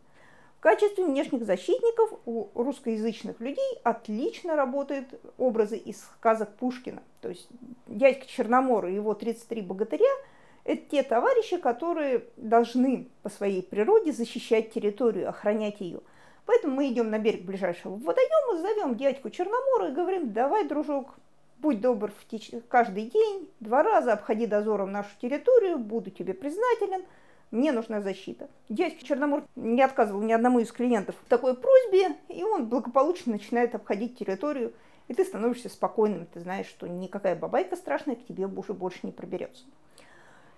[0.59, 7.01] В качестве внешних защитников у русскоязычных людей отлично работают образы из сказок Пушкина.
[7.21, 7.49] То есть
[7.87, 10.13] дядька Черномор и его 33 богатыря–
[10.63, 16.01] это те товарищи, которые должны по своей природе защищать территорию, охранять ее–
[16.51, 21.15] Поэтому мы идем на берег ближайшего водоема, зовем дядьку Черномора и говорим, давай, дружок,
[21.59, 22.51] будь добр в теч...
[22.67, 27.05] каждый день, два раза обходи дозором нашу территорию, буду тебе признателен,
[27.51, 28.49] мне нужна защита.
[28.67, 33.73] Дядька Черномор не отказывал ни одному из клиентов в такой просьбе, и он благополучно начинает
[33.73, 34.73] обходить территорию,
[35.07, 39.13] и ты становишься спокойным, ты знаешь, что никакая бабайка страшная к тебе уже больше не
[39.13, 39.63] проберется.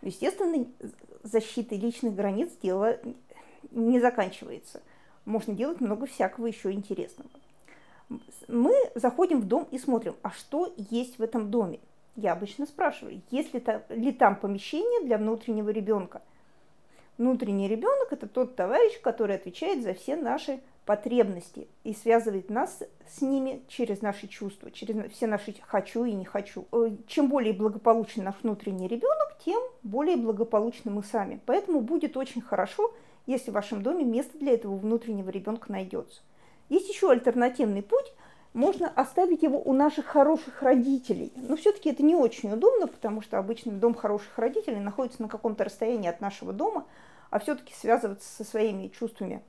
[0.02, 0.66] Естественно,
[1.22, 2.98] защитой личных границ дело
[3.70, 4.82] не заканчивается–
[5.26, 7.30] можно делать много всякого еще интересного.
[8.48, 11.80] Мы заходим в дом и смотрим, а что есть в этом доме.
[12.16, 16.22] Я обычно спрашиваю, есть ли, ли там помещение для внутреннего ребенка.
[17.18, 23.22] Внутренний ребенок– это тот товарищ, который отвечает за все наши потребности и связывает нас с
[23.22, 26.66] ними через наши чувства, через все наши «хочу» и «не хочу».
[26.72, 31.40] Э, чем более благополучен наш внутренний ребенок, тем более благополучны мы сами.
[31.46, 32.94] Поэтому будет очень хорошо,
[33.26, 36.22] если в вашем доме место для этого внутреннего ребенка найдется.
[36.70, 38.14] Есть еще альтернативный путь.
[38.54, 41.32] Можно оставить его у наших хороших родителей.
[41.36, 45.64] Но все-таки это не очень удобно, потому что обычно дом хороших родителей находится на каком-то
[45.64, 46.86] расстоянии от нашего дома,
[47.30, 49.42] а все-таки связываться со своими чувствами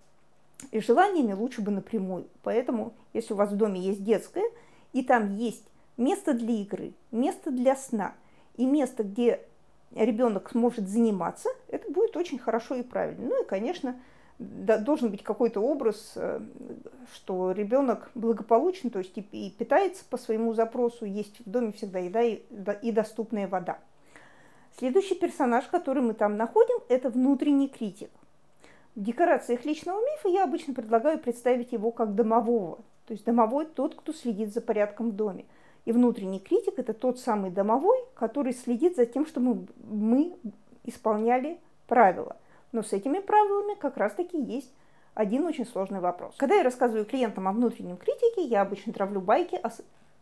[0.70, 2.26] и желаниями лучше бы напрямую.
[2.42, 4.44] Поэтому, если у вас в доме есть детское,
[4.92, 5.64] и там есть
[5.96, 8.14] место для игры, место для сна
[8.56, 9.40] и место, где
[9.94, 13.28] ребенок сможет заниматься, это будет очень хорошо и правильно.
[13.28, 13.96] Ну и, конечно,
[14.38, 16.40] должен быть какой-то образ, э,
[17.14, 22.22] что ребенок благополучен, то есть и, питается по своему запросу, есть в доме всегда еда
[22.72, 23.78] и доступная вода.
[24.76, 28.10] Следующий персонаж, который мы там находим, это внутренний критик.
[28.96, 32.78] В декорациях личного мифа я обычно предлагаю представить его как домового.
[33.06, 35.44] То есть домовой тот, кто следит за порядком в доме.
[35.84, 40.34] И внутренний критик– это тот самый домовой, который следит за тем, чтобы мы
[40.84, 42.36] исполняли правила.
[42.72, 44.72] Но с этими правилами как раз-таки есть
[45.14, 46.34] один очень сложный вопрос.
[46.38, 49.70] Когда я рассказываю клиентам о внутреннем критике, я обычно травлю байки о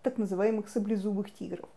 [0.03, 1.69] так называемых саблезубых тигров.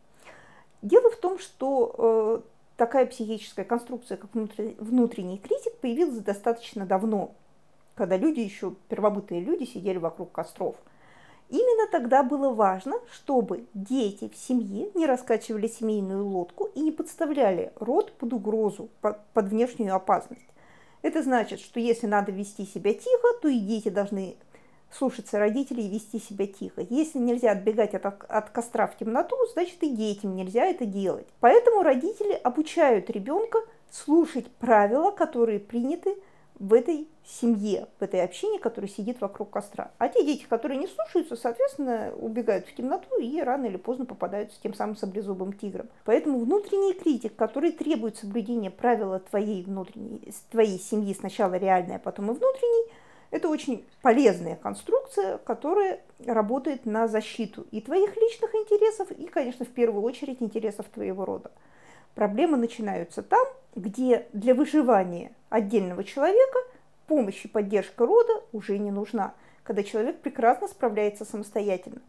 [0.82, 2.42] Дело в том, что э,
[2.78, 7.36] такая психическая конструкция, как внутренний критик, появилась достаточно давно,
[7.94, 10.76] когда люди еще, первобытные люди, сидели вокруг костров–
[11.50, 17.72] Именно тогда было важно, чтобы дети в семье не раскачивали семейную лодку и не подставляли
[17.80, 20.48] род под угрозу, под внешнюю опасность.
[21.04, 24.38] Это значит, что если надо вести себя тихо, то и дети должны
[24.92, 26.82] слушаться родителей и вести себя тихо.
[26.90, 31.28] Если нельзя отбегать от, от костра в темноту, значит и детям нельзя это делать.
[31.42, 33.60] Поэтому родители обучают ребенка
[33.92, 36.16] слушать правила, которые приняты
[36.60, 39.92] в этой семье, в этой общине, которая сидит вокруг костра.
[39.98, 44.60] А те дети, которые не слушаются, соответственно, убегают в темноту и рано или поздно попадаются
[44.62, 45.90] тем самым саблезубым тигром.
[46.06, 52.32] Поэтому внутренний критик, который требует соблюдения правила твоей внутренней, твоей семьи, сначала реальной, а потом
[52.32, 52.92] и внутренней,
[53.32, 59.70] это очень полезная конструкция, которая работает на защиту и твоих личных интересов, и, конечно, в
[59.70, 61.52] первую очередь интересов твоего рода.
[62.16, 66.58] Проблемы начинаются там, где для выживания отдельного человека
[67.08, 72.02] помощь и поддержка рода уже не нужна, когда человек прекрасно справляется самостоятельно.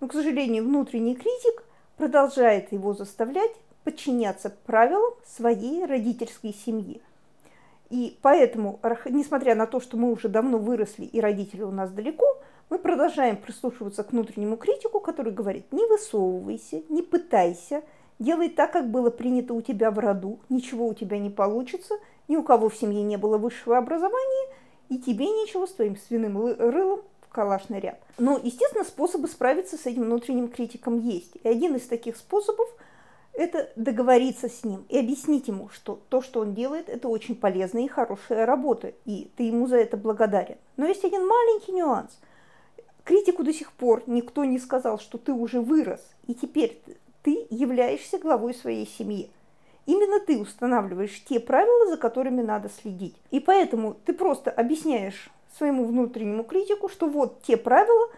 [0.00, 1.64] Но, к сожалению, внутренний критик
[1.96, 3.52] продолжает его заставлять
[3.84, 7.00] подчиняться правилам своей родительской семьи.
[7.90, 12.26] И поэтому, несмотря на то, что мы уже давно выросли и родители у нас далеко,
[12.70, 17.82] мы продолжаем прислушиваться к внутреннему критику, который говорит, не высовывайся, не пытайся,
[18.18, 21.94] Делай так, как было принято у тебя в роду, ничего у тебя не получится,
[22.28, 24.54] ни у кого в семье не было высшего образования,
[24.88, 28.00] и тебе нечего с твоим свиным рылом в калашный ряд.
[28.18, 31.36] Но, естественно, способы справиться с этим внутренним критиком есть.
[31.42, 32.68] И один из таких способов–
[33.34, 37.82] это договориться с ним и объяснить ему, что то, что он делает, это очень полезная
[37.82, 40.56] и хорошая работа, и ты ему за это благодарен.
[40.76, 42.16] Но есть один маленький нюанс.
[43.02, 46.80] Критику до сих пор никто не сказал, что ты уже вырос, и теперь
[47.54, 49.30] являешься главой своей семьи.
[49.86, 53.16] Именно ты устанавливаешь те правила, за которыми надо следить.
[53.30, 58.08] И поэтому ты просто объясняешь своему внутреннему критику, что вот те правила,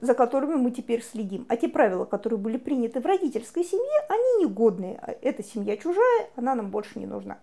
[0.00, 1.46] за которыми мы теперь следим.
[1.48, 4.98] А те правила, которые были приняты в родительской семье, они негодные.
[5.02, 7.38] А эта семья чужая, она нам больше не нужна.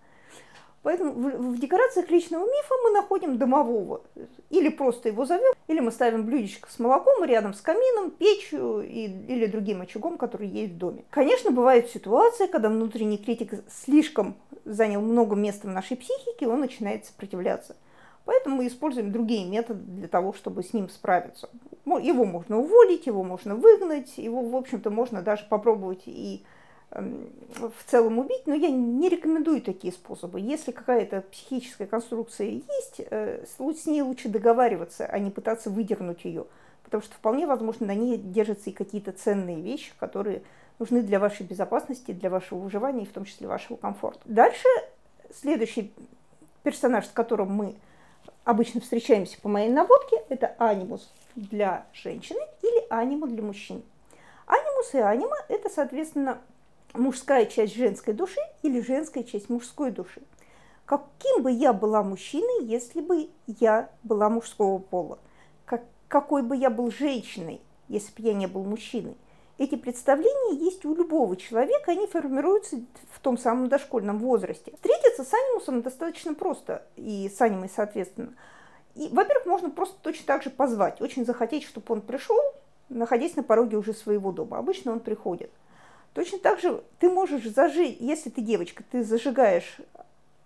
[0.84, 4.02] Поэтому в, в декорациях личного мифа мы находим домового.
[4.50, 9.06] Или просто его зовем, или мы ставим блюдечко с молоком рядом с камином, печью и,
[9.06, 11.04] или другим очагом, который есть в доме.
[11.08, 17.06] Конечно, бывают ситуации, когда внутренний критик слишком занял много места в нашей психике, он начинает
[17.06, 17.76] сопротивляться.
[18.26, 21.48] Поэтому мы используем другие методы для того, чтобы с ним справиться.
[21.86, 26.44] Его можно уволить, его можно выгнать, его, в общем-то, можно даже попробовать и
[26.94, 30.40] в целом убить, но я не рекомендую такие способы.
[30.40, 36.46] Если какая-то психическая конструкция есть, э, с ней лучше договариваться, а не пытаться выдернуть ее,
[36.84, 40.42] потому что вполне возможно на ней держатся и какие-то ценные вещи, которые
[40.78, 44.20] нужны для вашей безопасности, для вашего выживания и в том числе вашего комфорта.
[44.24, 44.68] Дальше
[45.34, 45.92] следующий
[46.62, 47.74] персонаж, с которым мы
[48.44, 53.82] обычно встречаемся по моей наводке, это анимус для женщины или анима для мужчин.
[54.46, 56.38] Анимус и анима– это, соответственно,
[56.94, 60.22] мужская часть женской души или женская часть мужской души.
[60.86, 65.18] Каким бы я была мужчиной, если бы я была мужского пола?
[65.64, 69.16] Как, какой бы я был женщиной, если бы я не был мужчиной?
[69.56, 72.80] Эти представления есть у любого человека, они формируются
[73.12, 74.72] в том самом дошкольном возрасте.
[74.74, 78.34] Встретиться с анимусом достаточно просто, и с анимой, соответственно.
[78.96, 82.38] И, во-первых, можно просто точно так же позвать, очень захотеть, чтобы он пришел,
[82.88, 84.58] находясь на пороге уже своего дома.
[84.58, 85.50] Обычно он приходит–
[86.14, 89.78] Точно так же ты можешь зажечь, если ты девочка, ты зажигаешь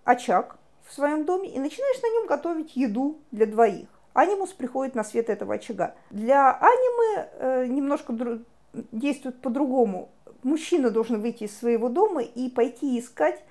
[0.04, 3.86] очаг в своем доме и начинаешь на нем готовить еду для двоих.
[4.14, 5.94] Анимус приходит на свет этого очага.
[6.10, 10.08] Для анимы э, немножко дру- действует по-другому.
[10.42, 13.44] Мужчина должен выйти из своего дома и пойти искать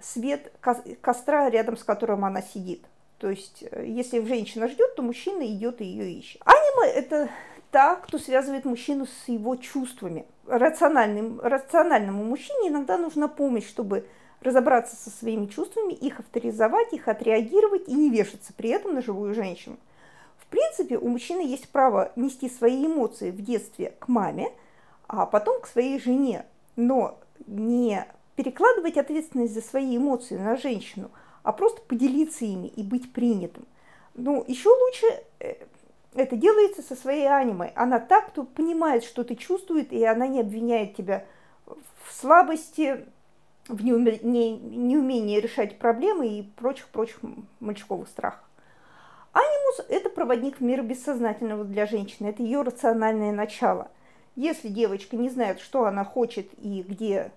[0.00, 0.52] свет
[1.00, 2.84] костра, рядом с которым она сидит.
[3.18, 6.42] То есть, э, если женщина ждет, то мужчина идет и ее ищет.
[6.44, 7.30] Анима– это
[7.70, 10.26] та, кто связывает мужчину с его чувствами.
[10.46, 14.06] Рациональным, рациональному мужчине иногда нужна помощь, чтобы
[14.40, 19.34] разобраться со своими чувствами, их авторизовать, их отреагировать и не вешаться при этом на живую
[19.34, 19.76] женщину.
[20.36, 24.52] В принципе, у мужчины есть право нести свои эмоции в детстве к маме,
[25.08, 26.44] а потом к своей жене,
[26.76, 31.10] но не перекладывать ответственность за свои эмоции на женщину,
[31.42, 33.66] а просто поделиться ими и быть принятым.
[34.14, 35.06] Ну, еще лучше
[35.40, 35.54] э,
[36.14, 37.72] это делается со своей анимой.
[37.74, 41.24] Она так, кто понимает, что ты чувствует, и она не обвиняет тебя
[41.66, 43.04] в слабости,
[43.68, 47.20] в неумении решать проблемы и прочих-прочих
[47.60, 48.44] мальчиковых страхах.
[49.32, 53.88] Анимус– это проводник в мир бессознательного для женщины, это ее рациональное начало.
[54.36, 57.32] Если девочка не знает, что она хочет и где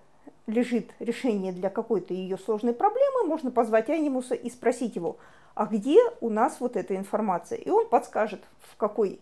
[0.46, 5.16] лежит решение для какой-то ее сложной проблемы, можно позвать анимуса и спросить его–
[5.58, 7.58] а где у нас вот эта информация?
[7.58, 9.18] И он подскажет, в какой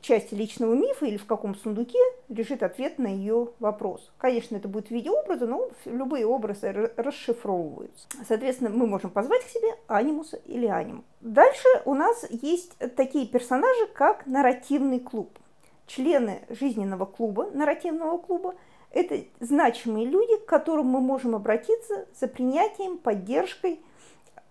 [0.00, 1.98] части личного мифа или в каком сундуке
[2.28, 4.12] лежит ответ на ее вопрос.
[4.16, 8.06] Конечно, это будет в виде образа, но любые образы расшифровываются.
[8.28, 11.02] Соответственно, мы можем позвать к себе анимуса или аниму.
[11.20, 15.36] Дальше у нас есть такие персонажи, как нарративный клуб.
[15.88, 18.54] Члены жизненного клуба, нарративного клуба,
[18.92, 23.80] это значимые люди, к которым мы можем обратиться за принятием, поддержкой–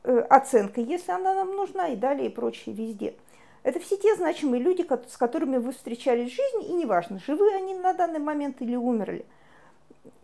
[0.07, 3.15] Э, оценкой, если она нам нужна, и далее и прочее везде.
[3.63, 7.73] Это все те значимые люди, с которыми вы встречались в жизни, и неважно, живы они
[7.73, 9.25] на данный момент или умерли.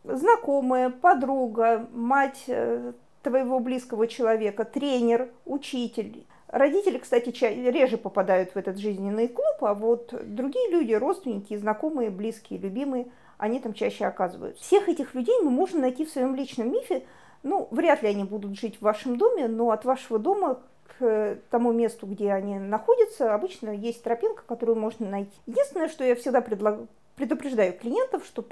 [0.03, 6.27] Знакомая, подруга, мать э, твоего близкого человека, тренер, учитель.
[6.47, 12.59] Родители, кстати, реже попадают в этот жизненный клуб, а вот другие люди, родственники, знакомые, близкие,
[12.59, 13.07] любимые,
[13.39, 14.63] они там чаще оказываются.
[14.63, 17.01] Всех этих людей мы можем найти в своем личном мифе,
[17.43, 20.59] ну, вряд ли они будут жить в вашем доме, но от вашего дома
[20.97, 25.31] к тому месту, где они находятся, обычно есть тропинка, которую можно найти.
[25.47, 26.81] Единственное, что я всегда предлаг...
[27.15, 28.45] предупреждаю клиентов, что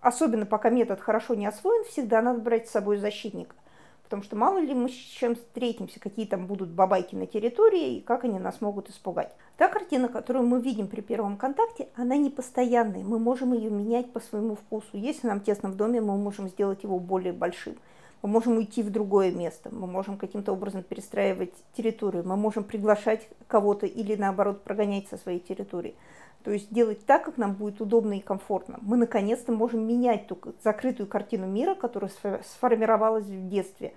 [0.00, 3.54] особенно пока метод хорошо не освоен, всегда надо брать с собой защитника.
[4.02, 8.00] Потому что мало ли мы с чем встретимся, какие там будут бабайки на территории и
[8.02, 9.32] как они нас могут испугать.
[9.56, 13.02] Та картина, которую мы видим при первом контакте, она не постоянная.
[13.02, 14.88] Мы можем ее менять по своему вкусу.
[14.92, 17.76] Если нам тесно в доме, мы можем сделать его более большим
[18.22, 23.28] мы можем уйти в другое место, мы можем каким-то образом перестраивать территорию, мы можем приглашать
[23.48, 25.96] кого-то или наоборот прогонять со своей территории.
[26.44, 28.78] То есть делать так, как нам будет удобно и комфортно.
[28.82, 32.10] Мы наконец-то можем менять ту закрытую картину мира, которая
[32.44, 33.94] сформировалась в детстве.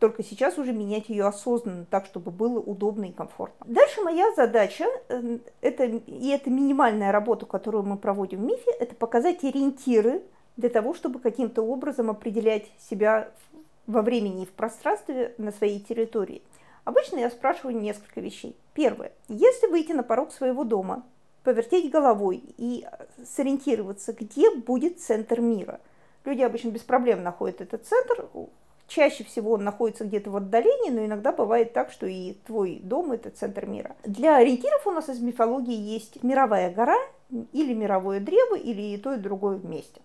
[0.00, 3.64] Только сейчас уже менять ее осознанно, так, чтобы было удобно и комфортно.
[3.66, 8.96] Дальше моя задача, э, это, и это минимальная работа, которую мы проводим в МИФе, это
[8.96, 10.22] показать ориентиры
[10.56, 13.30] для того, чтобы каким-то образом определять себя
[13.86, 16.42] во времени и в пространстве на своей территории.
[16.84, 18.56] Обычно я спрашиваю несколько вещей.
[18.74, 19.12] Первое.
[19.28, 21.04] Если выйти на порог своего дома,
[21.42, 22.86] повертеть головой и
[23.24, 25.80] сориентироваться, где будет центр мира.
[26.24, 28.26] Люди обычно без проблем находят этот центр,
[28.86, 33.12] Чаще всего он находится где-то в отдалении, но иногда бывает так, что и твой дом–
[33.12, 33.96] это центр мира.
[34.04, 36.98] Для ориентиров у нас из мифологии есть мировая гора
[37.52, 40.02] или мировое древо, или и то, и другое вместе.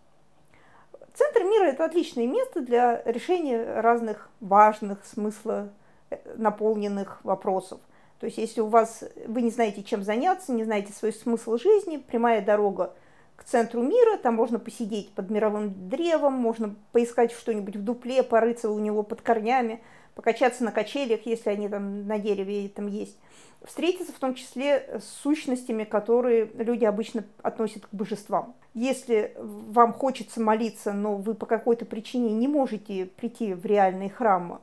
[1.20, 5.67] Центр мира– это отличное место для решения разных важных, смысла
[6.09, 7.82] э, наполненных вопросов.
[8.22, 11.97] То есть если у вас, вы не знаете, чем заняться, не знаете свой смысл жизни,
[11.97, 12.93] прямая дорога
[13.36, 18.70] к центру мира, там можно посидеть под мировым древом, можно поискать что-нибудь в дупле, порыться
[18.70, 19.84] у него под корнями,
[20.20, 23.15] покачаться на качелях, если они там на дереве там есть.
[23.63, 28.53] Встретиться в том числе с сущностями, которые люди обычно относят к божествам.
[28.74, 34.59] Если вам хочется молиться, но вы по какой-то причине не можете прийти в реальный храм,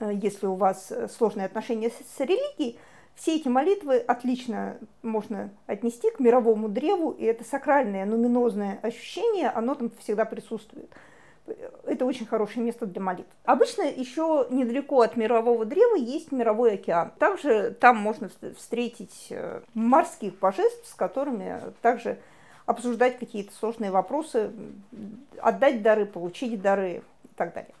[0.00, 2.76] э, если у вас сложные отношения с религией,
[3.14, 9.76] все эти молитвы отлично можно отнести к мировому древу, и это сакральное, нуминозное ощущение, оно
[9.76, 10.90] там всегда присутствует.
[11.84, 13.28] Это очень хорошее место для молитв.
[13.44, 17.12] Обычно еще недалеко от мирового древа есть мировой океан.
[17.18, 22.18] Также там можно встретить э, морских божеств, с которыми также
[22.66, 24.52] обсуждать какие-то сложные вопросы,
[25.40, 27.74] отдать дары, получить дары и так далее.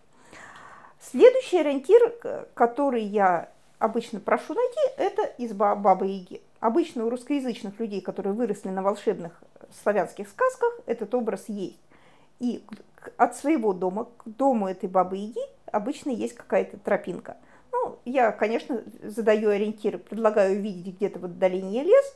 [1.00, 2.14] Следующий ориентир,
[2.54, 3.48] который я
[3.78, 6.40] обычно прошу найти, это изба Бабы Яги.
[6.60, 9.42] Обычно у русскоязычных людей, которые выросли на волшебных
[9.82, 11.78] славянских сказках, этот образ есть.
[12.40, 12.64] И
[13.16, 17.36] от своего дома к дому этой Бабы Яги обычно есть какая-то тропинка.
[17.72, 22.14] Ну, я, конечно, задаю ориентиры, предлагаю увидеть где-то в отдалении лес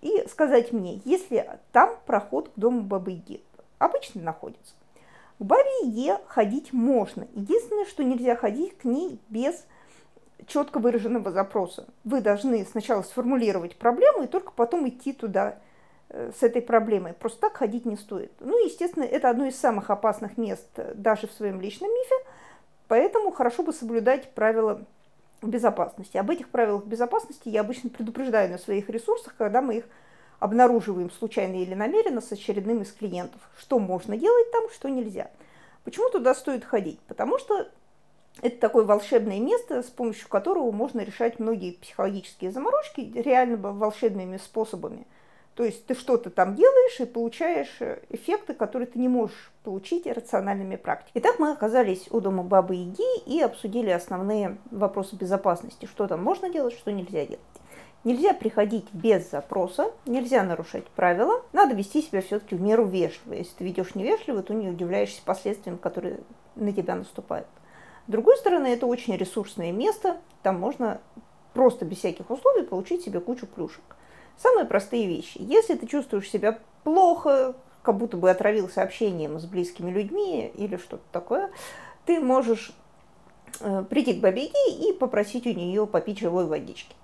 [0.00, 3.42] и сказать мне, если там проход к дому Бабы Яги
[3.78, 4.74] обычно находится.
[5.38, 7.26] К Бабе Яге ходить можно.
[7.34, 9.66] Единственное, что нельзя ходить к ней без
[10.46, 11.86] четко выраженного запроса.
[12.04, 15.58] Вы должны сначала сформулировать проблему и только потом идти туда
[16.12, 17.14] с этой проблемой.
[17.14, 18.32] Просто так ходить не стоит.
[18.40, 22.14] Ну, естественно, это одно из самых опасных мест э, даже в своем личном мифе,
[22.88, 24.84] поэтому хорошо бы соблюдать правила
[25.42, 26.16] безопасности.
[26.16, 29.84] Об этих правилах безопасности я обычно предупреждаю на своих ресурсах, когда мы их
[30.38, 33.40] обнаруживаем случайно или намеренно с очередным из клиентов.
[33.58, 35.30] Что можно делать там, что нельзя.
[35.84, 37.00] Почему туда стоит ходить?
[37.08, 37.68] Потому что
[38.40, 45.06] это такое волшебное место, с помощью которого можно решать многие психологические заморочки реально волшебными способами.
[45.54, 50.06] То есть ты что-то там делаешь и получаешь э, эффекты, которые ты не можешь получить
[50.06, 51.22] рациональными практиками.
[51.22, 55.84] Итак, мы оказались у дома Бабы Яги и обсудили основные вопросы безопасности.
[55.86, 57.40] Что там можно делать, что нельзя делать.
[58.04, 61.42] Нельзя приходить без запроса, нельзя нарушать правила.
[61.52, 63.34] Надо вести себя все-таки в меру вежливо.
[63.34, 66.20] Если ты ведешь невежливо, то не удивляешься последствиям, которые
[66.56, 67.46] на тебя наступают.
[68.08, 71.00] С другой стороны, это очень ресурсное место, там можно
[71.54, 73.84] просто без всяких условий получить себе кучу плюшек.
[74.36, 75.38] Самые простые вещи.
[75.38, 81.04] Если ты чувствуешь себя плохо, как будто бы отравился общением с близкими людьми или что-то
[81.12, 81.50] такое,
[82.06, 82.72] ты можешь
[83.60, 86.94] э, прийти к бабеге и попросить у нее попить живой водички.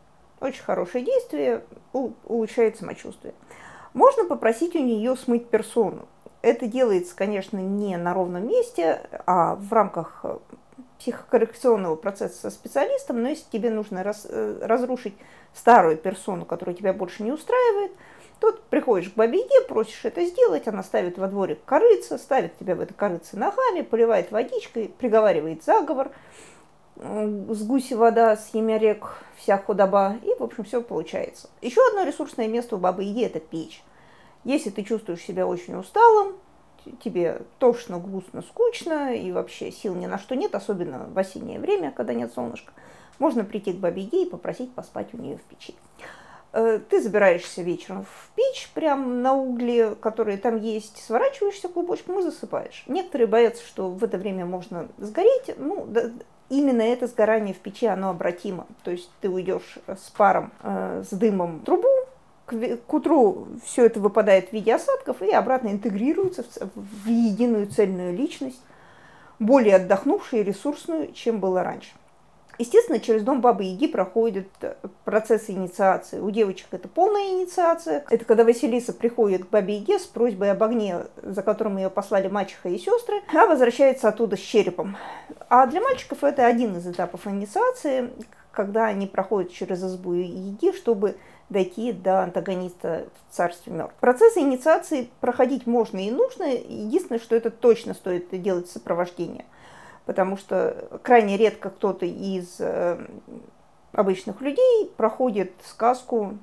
[0.41, 3.35] Очень хорошее действие, улучшает самочувствие.
[3.93, 6.07] Можно попросить у нее смыть персону.
[6.43, 10.24] Это делается, конечно, не на ровном месте, а в рамках
[10.99, 15.14] психокоррекционного процесса со специалистом, но если тебе нужно раз, э, разрушить
[15.55, 17.92] старую персону, которая тебя больше не устраивает,
[18.40, 22.80] то приходишь к бабе просишь это сделать, она ставит во дворик корыца, ставит тебя в
[22.80, 26.11] это корыце ногами, поливает водичкой, приговаривает заговор,
[26.96, 31.49] с гуси вода, с рек, вся худоба, и, в общем, все получается.
[31.62, 33.82] Еще одно ресурсное место у бабы Яги– это печь.
[34.44, 36.38] Если ты чувствуешь себя очень усталым,
[37.03, 41.93] тебе тошно, грустно, скучно, и вообще сил ни на что нет, особенно в осеннее время,
[41.93, 42.72] когда нет солнышка,
[43.18, 45.74] можно прийти к бабе Яге и попросить поспать у нее в печи.
[46.53, 52.22] Э, ты забираешься вечером в печь, прям на угле, которые там есть, сворачиваешься клубочком и
[52.22, 52.85] засыпаешь.
[52.87, 55.55] Некоторые боятся, что в это время можно сгореть.
[55.59, 56.11] Ну, да,
[56.49, 58.66] именно это сгорание в печи, оно обратимо.
[58.83, 61.89] То есть ты уйдешь с паром, э, с дымом в трубу,
[62.49, 67.66] к, к утру все это выпадает в виде осадков и обратно интегрируется в, в единую
[67.66, 68.61] цельную личность,
[69.38, 71.90] более отдохнувшую и ресурсную, чем было раньше.
[72.59, 74.74] Естественно, через дом Бабы Яги проходит э,
[75.05, 76.18] процесс инициации.
[76.18, 78.05] У девочек это полная инициация.
[78.11, 82.26] Это когда Василиса приходит к Бабе Яге с просьбой об огне, за которым ее послали
[82.26, 84.96] мачеха и сестры, а возвращается оттуда с черепом.
[85.49, 88.11] А для мальчиков это один из этапов инициации,
[88.51, 91.16] когда они проходят через избу Яги, чтобы
[91.49, 93.99] дойти до антагониста в царстве мертвых.
[94.01, 96.44] Процессы инициации проходить можно и нужно.
[96.44, 99.44] Единственное, что это точно стоит делать сопровождение.
[100.05, 102.99] Потому что крайне редко кто-то из э,
[103.92, 106.38] обычных людей проходит сказку,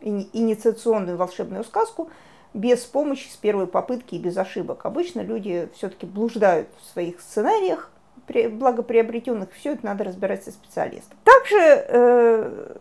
[0.00, 2.10] инициационную волшебную сказку,
[2.54, 4.84] без помощи с первой попытки и без ошибок.
[4.84, 7.90] Обычно люди все-таки блуждают в своих сценариях,
[8.28, 11.18] благоприобретенных, все это надо разбирать со специалистом.
[11.24, 12.76] Также э,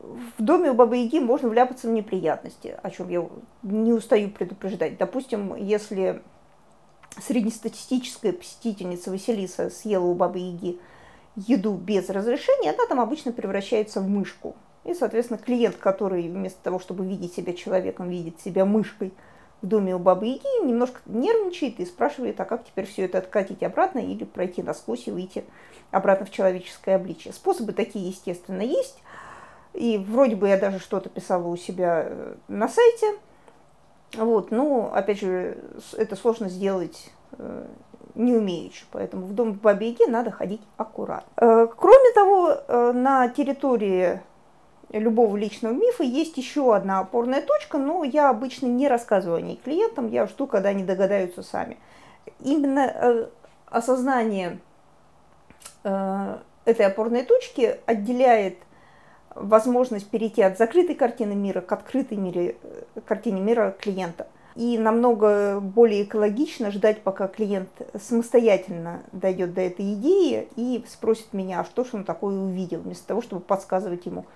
[0.00, 3.28] в доме у Бабы Яги можно вляпаться в неприятности, о чем я
[3.62, 4.96] не устаю предупреждать.
[4.96, 6.22] Допустим, если
[7.20, 10.80] среднестатистическая посетительница Василиса съела у Бабы Яги
[11.36, 14.56] еду без разрешения, она там обычно превращается в мышку.
[14.84, 19.12] И, соответственно, клиент, который вместо того, чтобы видеть себя человеком, видит себя мышкой
[19.60, 23.62] в доме у Бабы Яги, немножко нервничает и спрашивает, а как теперь все это откатить
[23.62, 25.44] обратно или пройти насквозь и выйти
[25.90, 27.34] обратно в человеческое обличие.
[27.34, 29.02] Способы такие, естественно, есть.
[29.74, 33.06] И вроде бы я даже что-то писала у себя э, на сайте.
[34.14, 35.58] Вот, но, опять же,
[35.96, 37.66] это сложно сделать э,
[38.16, 41.30] не умеючи, поэтому в дом Бабе надо ходить аккуратно.
[41.36, 44.20] Э, кроме того, на территории
[44.90, 49.60] любого личного мифа есть еще одна опорная точка, но я обычно не рассказываю о ней
[49.62, 51.78] клиентам, я жду, когда они догадаются сами.
[52.40, 53.28] Именно
[53.66, 54.58] осознание
[55.84, 58.56] этой опорной точки отделяет
[59.34, 64.26] возможность перейти от закрытой картины мира к открытой мире, э, картине мира клиента.
[64.56, 71.60] И намного более экологично ждать, пока клиент самостоятельно дойдет до этой идеи и спросит меня,
[71.60, 74.26] а что же он такое увидел, вместо того, чтобы подсказывать ему,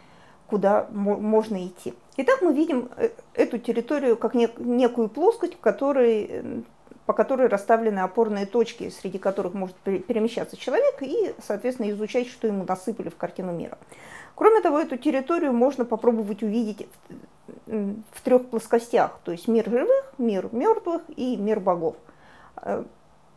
[0.47, 1.95] куда можно идти.
[2.17, 6.65] Итак, мы видим э, эту территорию как некую плоскость, в которой,
[7.07, 12.65] по которой расставлены опорные точки, среди которых может перемещаться человек и, соответственно, изучать, что ему
[12.67, 13.79] насыпали в картину мира.
[14.35, 16.89] Кроме того, эту территорию можно попробовать увидеть
[17.67, 21.97] в, трех плоскостях, то есть мир живых, мир мертвых и мир богов.
[22.57, 22.85] Э,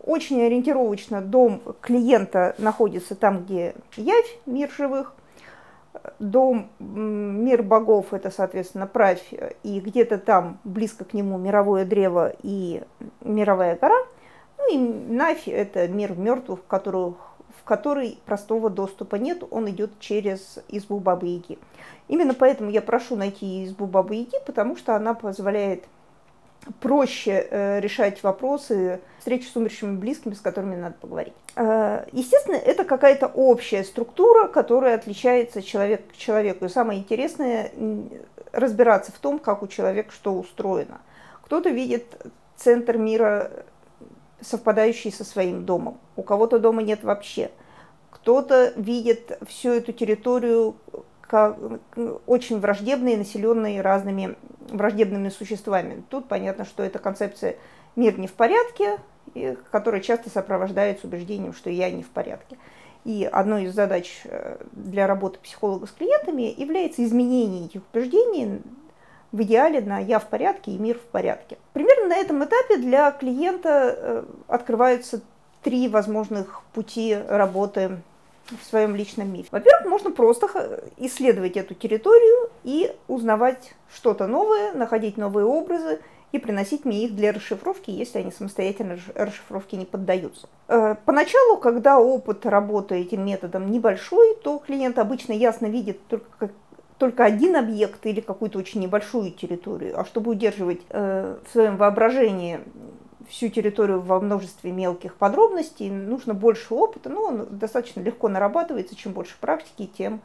[0.01, 5.13] очень ориентировочно дом клиента находится там, где явь, мир живых,
[6.19, 9.33] дом мир богов это, соответственно, правь,
[9.63, 12.83] и где-то там близко к нему мировое древо и
[13.21, 13.97] мировая гора.
[14.57, 17.15] Ну и Навь это мир мертвых, в которых
[17.67, 21.59] который простого доступа нет, он идет через избу Бабы Яги.
[22.07, 25.83] Именно поэтому я прошу найти избу Бабы Яги, потому что она позволяет
[26.79, 31.33] проще э, решать вопросы встречи с умершими близкими, с которыми надо поговорить.
[31.55, 36.65] Э, естественно, это какая-то общая структура, которая отличается человек к человеку.
[36.65, 37.71] И самое интересное
[38.51, 40.99] разбираться в том, как у человека что устроено.
[41.43, 42.05] Кто-то видит
[42.55, 43.51] центр мира
[44.41, 45.99] совпадающий со своим домом.
[46.15, 47.51] У кого-то дома нет вообще.
[48.11, 50.75] Кто-то видит всю эту территорию
[51.27, 51.57] как
[52.25, 54.35] очень враждебной, населенной разными
[54.69, 56.03] враждебными существами.
[56.09, 57.55] Тут понятно, что это концепция
[57.95, 58.97] «мир не в порядке»,
[59.71, 62.57] которая часто сопровождается убеждением, что я не в порядке.
[63.03, 68.61] И одной из задач э, для работы психолога с клиентами является изменение этих убеждений
[69.31, 71.57] в идеале на «я в порядке» и «мир в порядке».
[71.73, 75.21] Примерно на этом этапе для клиента э, открываются
[75.63, 78.01] три возможных пути работы
[78.49, 79.49] в своем личном мифе.
[79.51, 85.99] Во-первых, можно просто исследовать эту территорию и узнавать что-то новое, находить новые образы
[86.31, 90.47] и приносить мне их для расшифровки, если они самостоятельно расшифровке не поддаются.
[90.67, 96.51] Э, поначалу, когда опыт работы этим методом небольшой, то клиент обычно ясно видит только
[96.97, 102.59] только один объект или какую-то очень небольшую территорию, а чтобы удерживать э, в своем воображении
[103.27, 109.13] всю территорию во множестве мелких подробностей, нужно больше опыта, но он достаточно легко нарабатывается, чем
[109.13, 110.21] больше практики, тем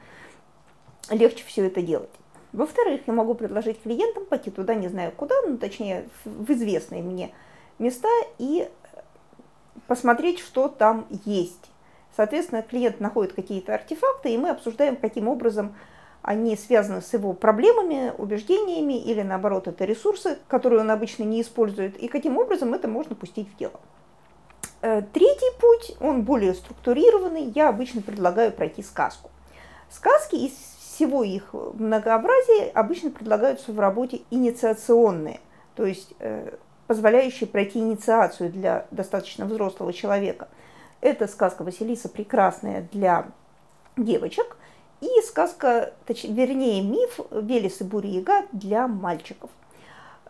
[1.11, 2.11] легче все это делать.
[2.53, 7.33] Во-вторых, я могу предложить клиентам пойти туда, не знаю куда, ну точнее в известные мне
[7.79, 8.69] места и
[9.87, 11.71] посмотреть, что там есть.
[12.15, 15.75] Соответственно, клиент находит какие-то артефакты, и мы обсуждаем, каким образом
[16.23, 21.97] они связаны с его проблемами, убеждениями или наоборот это ресурсы, которые он обычно не использует,
[21.97, 23.81] и каким образом это можно пустить в дело.
[24.83, 29.31] Э, третий путь, он более структурированный, я обычно предлагаю пройти сказку.
[29.91, 35.41] Сказки из всего их многообразия обычно предлагаются в работе инициационные,
[35.75, 36.55] то есть э,
[36.87, 40.49] позволяющие пройти инициацию для достаточно взрослого человека.
[41.01, 43.27] Это сказка Василиса прекрасная для
[43.97, 44.57] девочек,
[45.03, 49.51] и сказка, точнее, вернее, миф «Велес и Буря-Яга» для мальчиков.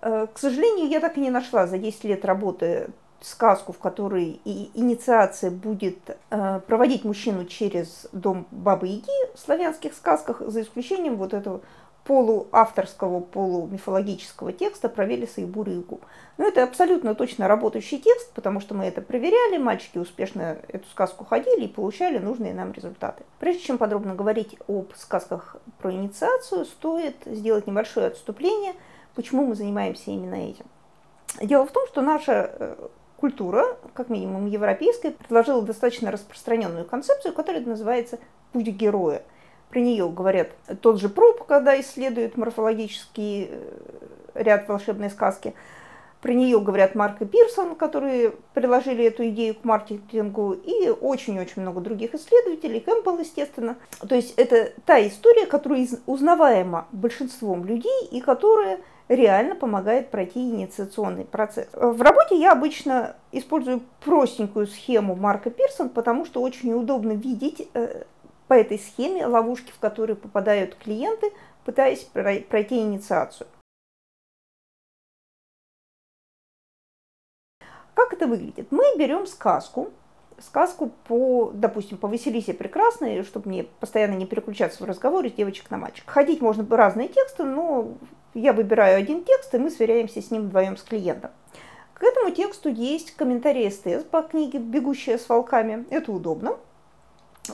[0.00, 2.88] Э, к сожалению, я так и не нашла за 10 лет работы
[3.20, 5.98] сказку, в которой и инициация будет
[6.30, 11.60] э, проводить мужчину через дом Бабы Яги в славянских сказках, за исключением вот этого
[12.04, 16.00] полуавторского, полумифологического текста про Велеса и Бурыгу.
[16.36, 21.24] Но это абсолютно точно работающий текст, потому что мы это проверяли, мальчики успешно эту сказку
[21.24, 23.22] ходили и получали нужные нам результаты.
[23.38, 28.74] Прежде чем подробно говорить об сказках про инициацию, стоит сделать небольшое отступление,
[29.14, 30.64] почему мы занимаемся именно этим.
[31.40, 37.62] Дело в том, что наша э, культура, как минимум европейская, предложила достаточно распространенную концепцию, которая
[37.62, 38.18] называется
[38.52, 39.22] «путь героя».
[39.72, 40.50] Про нее говорят
[40.82, 43.70] тот же Проб, когда исследует морфологический э,
[44.34, 45.54] ряд волшебной сказки.
[46.20, 51.80] Про нее говорят Марк и Пирсон, которые приложили эту идею к маркетингу, и очень-очень много
[51.80, 53.76] других исследователей, Кэмпбелл, естественно.
[54.06, 61.24] То есть это та история, которая узнаваема большинством людей и которая реально помогает пройти инициационный
[61.24, 61.68] процесс.
[61.72, 68.04] В работе я обычно использую простенькую схему Марка Пирсон, потому что очень удобно видеть э,
[68.52, 71.32] по этой схеме ловушки, в которые попадают клиенты,
[71.64, 73.46] пытаясь пройти инициацию.
[77.94, 78.70] Как это выглядит?
[78.70, 79.88] Мы берем сказку,
[80.38, 85.70] сказку по, допустим, по Василисе Прекрасной, чтобы мне постоянно не переключаться в разговоре с девочек
[85.70, 86.04] на мальчик.
[86.06, 87.94] Ходить можно разные тексты, но
[88.34, 91.30] я выбираю один текст, и мы сверяемся с ним вдвоем с клиентом.
[91.94, 95.86] К этому тексту есть комментарий СТС по книге «Бегущая с волками».
[95.88, 96.58] Это удобно,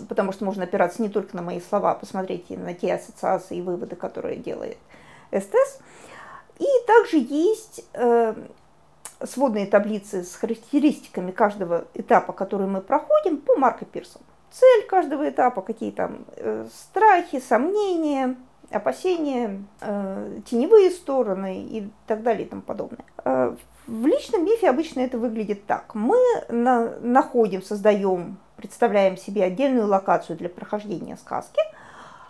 [0.08, 3.58] потому что можно опираться не только на мои слова, а посмотреть и на те ассоциации
[3.58, 4.78] и выводы, которые делает
[5.32, 5.80] СТС.
[6.58, 8.34] И также есть э,
[9.24, 14.24] сводные таблицы с характеристиками каждого этапа, который мы проходим по Марко Пирсону.
[14.50, 18.36] Цель каждого этапа, какие там э, страхи, сомнения,
[18.70, 23.04] опасения, э, теневые стороны и так далее и тому подобное.
[23.24, 23.54] Э,
[23.86, 25.94] в личном мифе обычно это выглядит так.
[25.94, 26.18] Мы
[26.48, 31.60] на, находим, создаем, представляем себе отдельную локацию для прохождения сказки,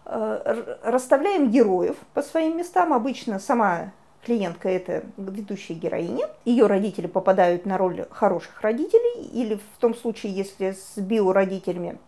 [0.04, 2.92] э, расставляем героев по своим местам.
[2.92, 3.92] Обычно сама
[4.24, 6.28] клиентка это ведущая героиня.
[6.44, 11.98] Ее родители попадают на роль хороших родителей, или в том случае, если с биородителями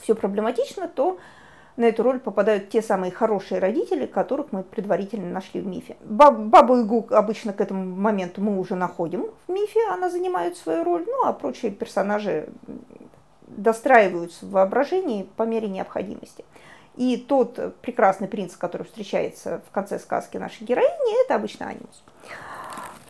[0.00, 1.18] все проблематично, то
[1.76, 5.96] на эту роль попадают те самые хорошие родители, которых мы предварительно нашли в мифе.
[6.02, 11.04] Бабу Игу обычно к этому моменту мы уже находим в мифе, она занимает свою роль,
[11.06, 12.48] ну а прочие персонажи
[13.62, 16.44] достраиваются в воображении по мере необходимости.
[16.96, 22.02] И тот прекрасный принц, который встречается в конце сказки нашей героини, это обычно анимус.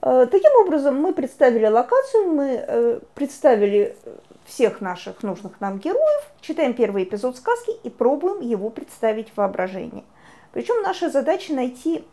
[0.02, 3.96] Э, таким образом, мы представили локацию, мы э, представили
[4.44, 10.04] всех наших нужных нам героев, читаем первый эпизод сказки и пробуем его представить в воображении.
[10.52, 12.04] Причем наша задача найти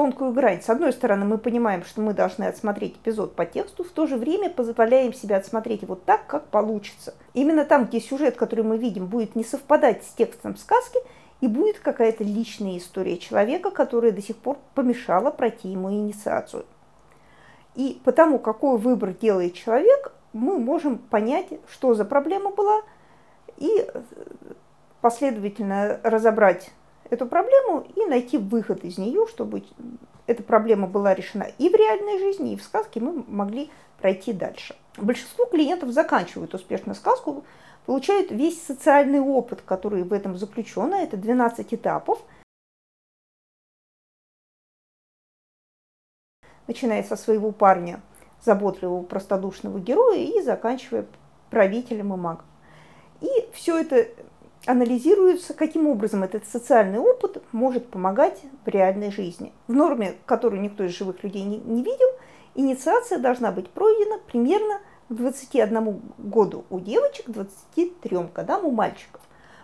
[0.00, 0.62] тонкую грань.
[0.62, 4.16] С одной стороны, мы понимаем, что мы должны отсмотреть эпизод по тексту, в то же
[4.16, 7.12] время позволяем себе отсмотреть его так, как получится.
[7.34, 10.98] Именно там, где сюжет, который мы видим, будет не совпадать с текстом сказки,
[11.42, 16.64] и будет какая-то личная история человека, которая до сих пор помешала пройти ему инициацию.
[17.74, 22.80] И потому, какой выбор делает человек, мы можем понять, что за проблема была,
[23.58, 23.86] и
[25.02, 26.70] последовательно разобрать
[27.10, 29.64] эту проблему и найти выход из нее, чтобы
[30.26, 34.76] эта проблема была решена и в реальной жизни, и в сказке мы могли пройти дальше.
[34.96, 37.44] Большинство клиентов заканчивают успешно сказку,
[37.86, 42.22] получают весь социальный опыт, который в этом заключен, это 12 этапов,
[46.66, 48.00] начиная со своего парня,
[48.44, 51.06] заботливого, простодушного героя, и заканчивая
[51.50, 52.46] правителем и магом.
[53.20, 54.08] И все это
[54.66, 59.52] анализируется, каким образом этот социальный опыт может помогать в реальной жизни.
[59.68, 62.08] В норме, которую никто из живых людей не, не видел,
[62.54, 69.20] инициация должна быть пройдена примерно к 21 году у девочек, 23 годам у мальчиков.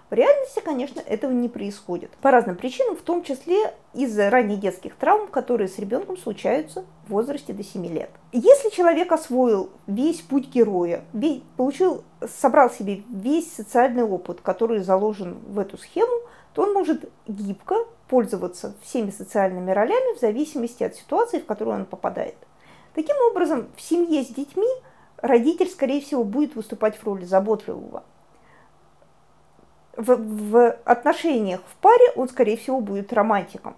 [0.08, 2.12] В реальности, конечно, этого не происходит.
[2.22, 7.10] По разным причинам, в том числе из-за ранних детских травм, которые с ребенком случаются в
[7.10, 8.10] возрасте до 7 лет.
[8.30, 11.02] Если человек освоил весь путь героя,
[11.56, 16.20] получил, собрал себе весь социальный опыт, который заложен в эту схему,
[16.54, 17.74] то он может гибко
[18.06, 22.36] пользоваться всеми социальными ролями в зависимости от ситуации, в которую он попадает.
[22.94, 24.68] Таким образом, в семье с детьми
[25.16, 28.04] родитель, скорее всего, будет выступать в роли заботливого–
[29.96, 33.76] в, в отношениях в паре он, скорее всего, будет романтиком.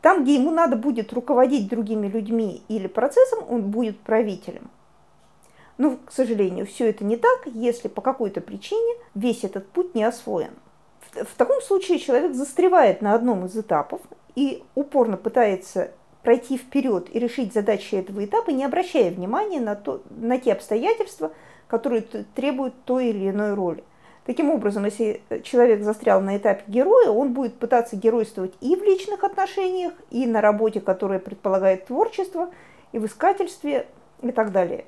[0.00, 4.70] Там, где ему надо будет руководить другими людьми или процессом, он будет правителем.
[5.78, 10.04] Но, к сожалению, все это не так, если по какой-то причине весь этот путь не
[10.04, 10.54] освоен.
[11.00, 14.00] В, в таком случае человек застревает на одном из этапов
[14.34, 15.92] и упорно пытается
[16.22, 21.32] пройти вперед и решить задачи этого этапа, не обращая внимания на, то, на те обстоятельства,
[21.66, 23.84] которые требуют той или иной роли.
[24.24, 29.24] Таким образом, если человек застрял на этапе героя, он будет пытаться геройствовать и в личных
[29.24, 32.50] отношениях, и на работе, которая предполагает творчество,
[32.92, 33.86] и в искательстве,
[34.22, 34.84] и так далее.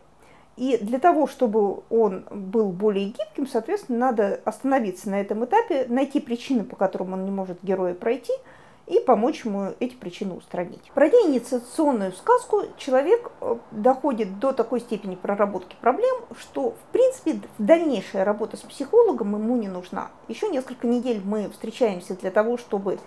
[0.56, 6.20] И для того, чтобы он был более гибким, соответственно, надо остановиться на этом этапе, найти
[6.20, 8.32] причины, по которым он не может героя пройти,
[8.86, 10.90] и помочь ему эти причины устранить.
[10.94, 18.24] Пройдя инициационную сказку, человек э, доходит до такой степени проработки проблем, что, в принципе, дальнейшая
[18.24, 20.10] работа с психологом ему не нужна.
[20.28, 22.98] Еще несколько недель мы встречаемся для того, чтобы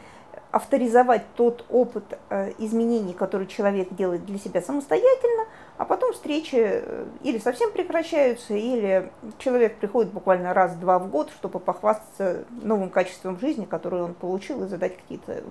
[0.51, 5.45] авторизовать тот опыт э, изменений, который человек делает для себя самостоятельно,
[5.77, 11.59] а потом встречи э, или совсем прекращаются, или человек приходит буквально раз-два в год, чтобы
[11.59, 15.43] похвастаться новым качеством жизни, которое он получил, и задать какие-то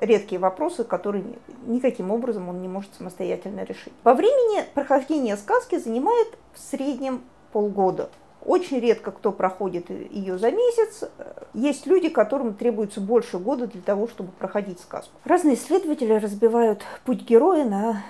[0.00, 1.24] редкие вопросы, которые
[1.66, 3.92] никаким образом он не может самостоятельно решить.
[4.02, 7.22] По времени прохождения сказки занимает в среднем
[7.52, 8.10] полгода.
[8.44, 11.10] Очень редко кто проходит ее за месяц.
[11.52, 15.12] Есть люди, которым требуется больше года для того, чтобы проходить сказку.
[15.24, 18.02] Разные исследователи разбивают путь героя на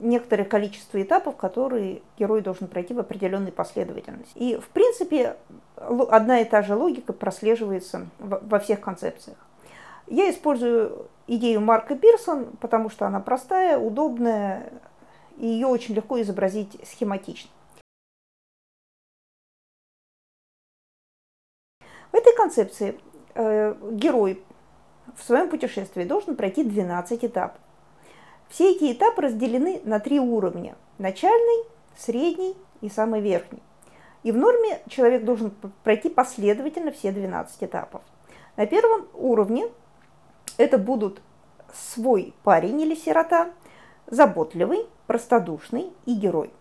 [0.00, 4.36] некоторое количество этапов, которые герой должен пройти в определенной последовательности.
[4.36, 5.36] И, в принципе,
[5.76, 9.36] одна и та же логика прослеживается во всех концепциях.
[10.08, 14.72] Я использую идею Марка Пирсон, потому что она простая, удобная,
[15.38, 17.50] и ее очень легко изобразить схематично.
[22.12, 23.00] В этой концепции
[23.34, 24.42] э, герой
[25.16, 27.60] в своем путешествии должен пройти 12 этапов.
[28.48, 31.64] Все эти этапы разделены на три уровня– начальный,
[31.96, 33.62] средний и самый верхний.
[34.22, 35.52] И в норме человек должен
[35.82, 38.02] пройти последовательно все 12 этапов.
[38.56, 39.68] На первом уровне
[40.58, 41.22] это будут
[41.72, 43.50] свой парень или сирота,
[44.06, 46.52] заботливый, простодушный и герой.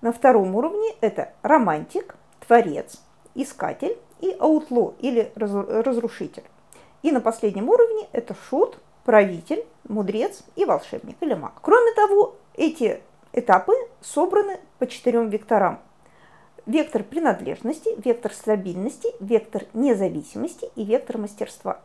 [0.00, 2.14] На втором уровне это романтик,
[2.46, 3.02] творец,
[3.34, 6.44] искатель и аутло или разрушитель.
[7.02, 11.52] И на последнем уровне это шут, правитель, мудрец и волшебник или маг.
[11.62, 13.00] Кроме того, эти
[13.32, 15.80] этапы собраны по четырем векторам.
[16.64, 21.80] Вектор принадлежности, вектор стабильности, вектор независимости и вектор мастерства.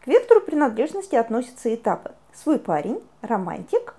[0.00, 3.94] К вектору принадлежности относятся этапы «свой парень», «романтик»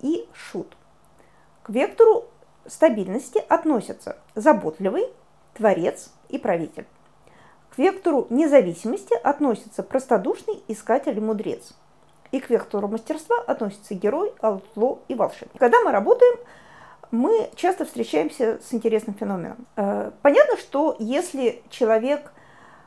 [0.00, 0.74] и «шут».
[1.62, 2.24] К вектору
[2.66, 5.06] стабильности относятся заботливый,
[5.52, 6.86] творец и правитель.
[7.74, 11.74] К вектору независимости относятся простодушный, искатель и мудрец.
[12.30, 15.58] И к вектору мастерства относятся герой, аутло и волшебник.
[15.58, 16.38] Когда мы работаем,
[17.10, 19.66] мы часто встречаемся с интересным феноменом.
[19.76, 22.32] Э, понятно, что если человек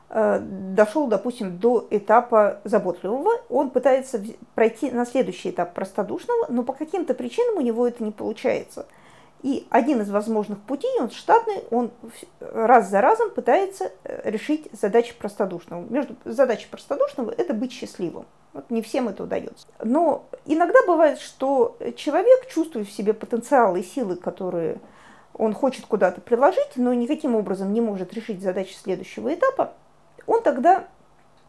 [0.08, 4.22] э, дошел, допустим, до этапа заботливого, он пытается
[4.54, 8.86] пройти на следующий этап простодушного, но по каким-то причинам у него это не получается–
[9.42, 11.92] и один из возможных путей, он штатный, он
[12.40, 15.86] раз за разом пытается э, решить задачи простодушного.
[15.88, 18.26] Между задачей простодушного– это быть счастливым.
[18.52, 19.66] Вот не всем это удается.
[19.82, 24.80] Но иногда бывает, что человек, чувствует в себе потенциал и силы, которые
[25.34, 29.72] он хочет куда-то приложить, но никаким образом не может решить задачи следующего этапа,
[30.26, 30.88] он тогда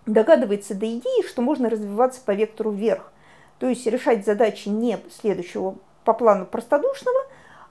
[0.06, 3.12] догадывается до идеи, что можно развиваться по вектору вверх.
[3.58, 7.20] То есть решать задачи не следующего по плану простодушного–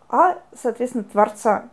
[0.08, 1.68] а, соответственно, Творца.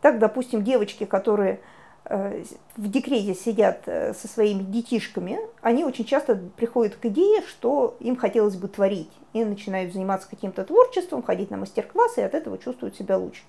[0.00, 1.60] Так, допустим, девочки, которые
[2.04, 2.44] э,
[2.76, 8.16] в декрете сидят э, со своими детишками, они очень часто приходят к идее, что им
[8.16, 9.10] хотелось бы творить.
[9.32, 13.42] И начинают заниматься каким-то творчеством, ходить на мастер-классы, и от этого чувствуют себя лучше.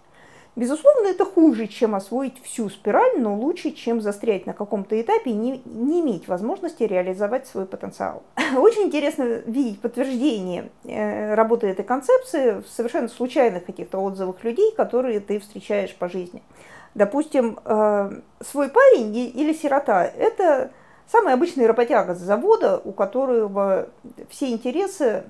[0.56, 5.34] Безусловно, это хуже, чем освоить всю спираль, но лучше, чем застрять на каком-то этапе и
[5.34, 8.22] не, не иметь возможности реализовать свой потенциал.
[8.58, 15.22] Очень интересно видеть подтверждение э, работы этой концепции в совершенно случайных каких-то отзывах людей, которые
[15.22, 16.44] ты встречаешь по жизни.
[16.94, 20.70] Допустим, э, свой парень или сирота– это
[21.08, 23.90] самый обычный работяга с завода, у которого
[24.30, 25.24] все интересы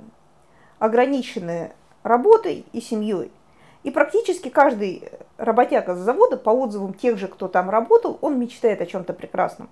[0.80, 1.72] ограничены
[2.04, 3.32] работой и семьей.
[3.84, 8.82] И практически каждый работяга с завода, по отзывам тех же, кто там работал, он мечтает
[8.82, 9.70] о чем-то прекрасном.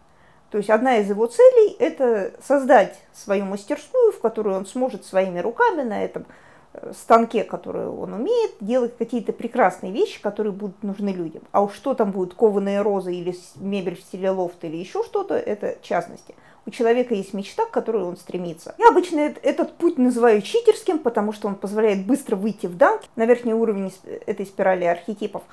[0.51, 5.39] То есть одна из его целей– это создать свою мастерскую, в которую он сможет своими
[5.39, 6.25] руками на этом
[6.73, 11.43] э, станке, который он умеет, делать какие-то прекрасные вещи, которые будут нужны людям.
[11.53, 15.35] А уж что там будет, кованые розы или мебель в стиле лофт или еще что-то,
[15.35, 16.35] это частности
[16.65, 18.75] у человека есть мечта, к которой он стремится.
[18.77, 23.25] Я обычно этот путь называю читерским, потому что он позволяет быстро выйти в данк на
[23.25, 23.91] верхний уровень
[24.25, 25.43] этой спирали архетипов.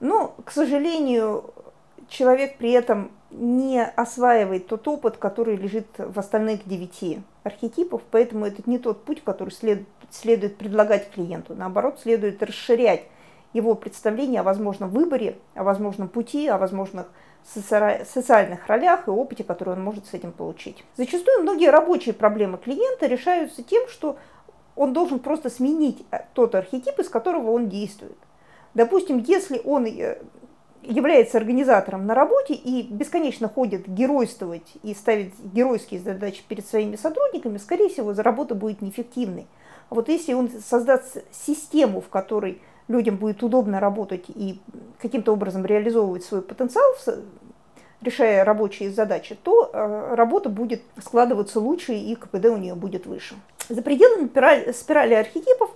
[0.00, 1.52] Но, к сожалению,
[2.08, 8.62] человек при этом не осваивает тот опыт, который лежит в остальных девяти архетипов, поэтому это
[8.66, 11.54] не тот путь, который следует, следует предлагать клиенту.
[11.54, 13.02] Наоборот, следует расширять
[13.52, 17.06] его представление о возможном выборе, о возможном пути, о возможных
[17.46, 20.84] социальных ролях и опыте, который он может с этим получить.
[20.96, 24.16] Зачастую многие рабочие проблемы клиента решаются тем, что
[24.76, 28.16] он должен просто сменить э, тот архетип, из которого он действует.
[28.74, 30.18] Допустим, если он э,
[30.82, 37.58] является организатором на работе и бесконечно ходит геройствовать и ставить геройские задачи перед своими сотрудниками,
[37.58, 39.46] скорее всего, работа будет неэффективной.
[39.90, 44.60] А вот если он создаст систему, в которой людям будет удобно работать и
[45.00, 46.94] каким-то образом реализовывать свой потенциал,
[48.00, 53.34] решая рабочие задачи, то э, работа будет складываться лучше и КПД у нее будет выше.
[53.68, 55.70] За пределами спирали архетипов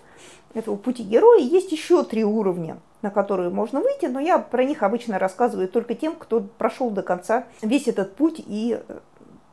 [0.54, 4.82] этого пути героя есть еще три уровня, на которые можно выйти, но я про них
[4.82, 8.98] обычно рассказываю только тем, кто прошел до конца весь этот путь и э,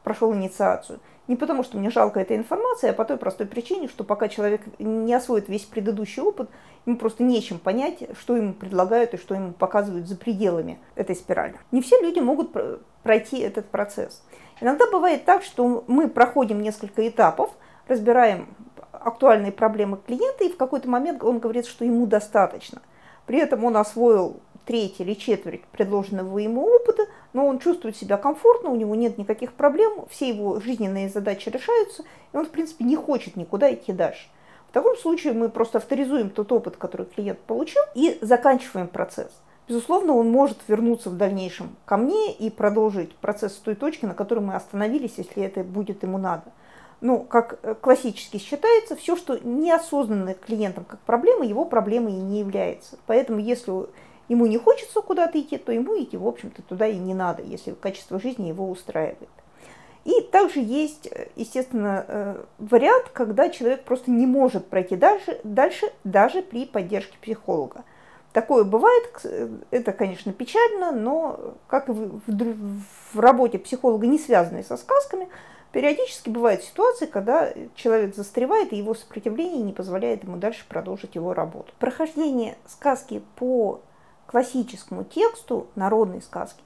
[0.05, 0.99] прошел инициацию.
[1.27, 4.61] Не потому, что мне жалко этой информации, а по той простой причине, что пока человек
[4.77, 6.49] не освоит весь предыдущий опыт,
[6.85, 11.55] ему просто нечем понять, что ему предлагают и что ему показывают за пределами этой спирали.
[11.71, 12.55] Не все люди могут
[13.01, 14.23] пройти этот процесс.
[14.61, 17.49] Иногда бывает так, что мы проходим несколько этапов,
[17.87, 18.47] разбираем
[18.91, 22.81] актуальные проблемы клиента, и в какой-то момент он говорит, что ему достаточно.
[23.25, 28.69] При этом он освоил треть или четверть предложенного ему опыта, но он чувствует себя комфортно,
[28.69, 32.95] у него нет никаких проблем, все его жизненные задачи решаются, и он, в принципе, не
[32.95, 34.29] хочет никуда идти дальше.
[34.69, 39.31] В таком случае мы просто авторизуем тот опыт, который клиент получил, и заканчиваем процесс.
[39.67, 44.13] Безусловно, он может вернуться в дальнейшем ко мне и продолжить процесс с той точки, на
[44.13, 46.45] которой мы остановились, если это будет ему надо.
[47.01, 52.39] Ну, как э, классически считается, все, что неосознанно клиентом как проблема, его проблемой и не
[52.39, 52.97] является.
[53.07, 53.87] Поэтому, если
[54.29, 57.71] ему не хочется куда-то идти, то ему идти, в общем-то, туда и не надо, если
[57.71, 59.29] качество жизни его устраивает.
[60.05, 65.91] И также есть, э, естественно, э, вариант, когда человек просто не может пройти дальше, дальше
[66.03, 67.83] даже при поддержке психолога.
[68.31, 69.25] Такое бывает,
[69.71, 75.29] это, конечно, печально, но как в, в работе психолога, не связанной со сказками,
[75.71, 81.33] периодически бывают ситуации, когда человек застревает, и его сопротивление не позволяет ему дальше продолжить его
[81.33, 81.71] работу.
[81.79, 83.79] Прохождение сказки по
[84.27, 86.61] классическому тексту народной сказки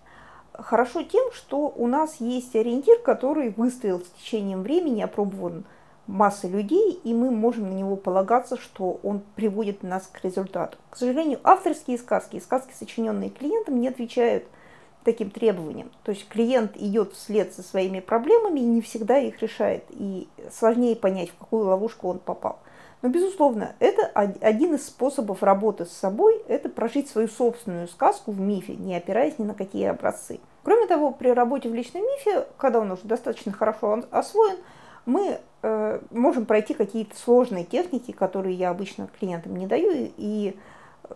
[0.62, 5.66] хорошо тем, что у нас есть ориентир, который выстоял с течением времени, опробован
[6.08, 10.78] массой людей, и мы можем на него полагаться, что он приводит нас к результату.
[10.90, 14.46] К сожалению, авторские сказки и сказки, сочиненные клиентом, не отвечают
[15.04, 15.92] таким требованиям.
[16.04, 20.96] То есть клиент идет вслед со своими проблемами и не всегда их решает, и сложнее
[20.96, 22.60] понять, в какую ловушку он попал.
[23.02, 28.40] Но, безусловно, это один из способов работы с собой, это прожить свою собственную сказку в
[28.40, 30.40] мифе, не опираясь ни на какие образцы.
[30.64, 34.58] Кроме того, при работе в личном мифе, когда он уже достаточно хорошо освоен,
[35.06, 40.58] мы э, можем пройти какие-то сложные техники, которые я обычно клиентам не даю, и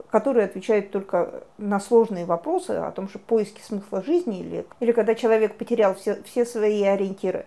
[0.10, 5.16] которые отвечают только на сложные вопросы о том, что поиски смысла жизни или, или когда
[5.16, 7.46] человек потерял все, все свои ориентиры.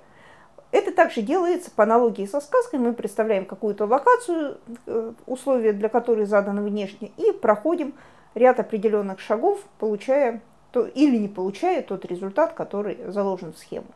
[0.72, 2.80] Это также делается по аналогии со сказкой.
[2.80, 7.94] Мы представляем какую-то локацию, э, условия для которой заданы внешне, и проходим
[8.34, 10.42] ряд определенных шагов, получая
[10.72, 13.86] то, или не получая тот результат, который заложен в схему.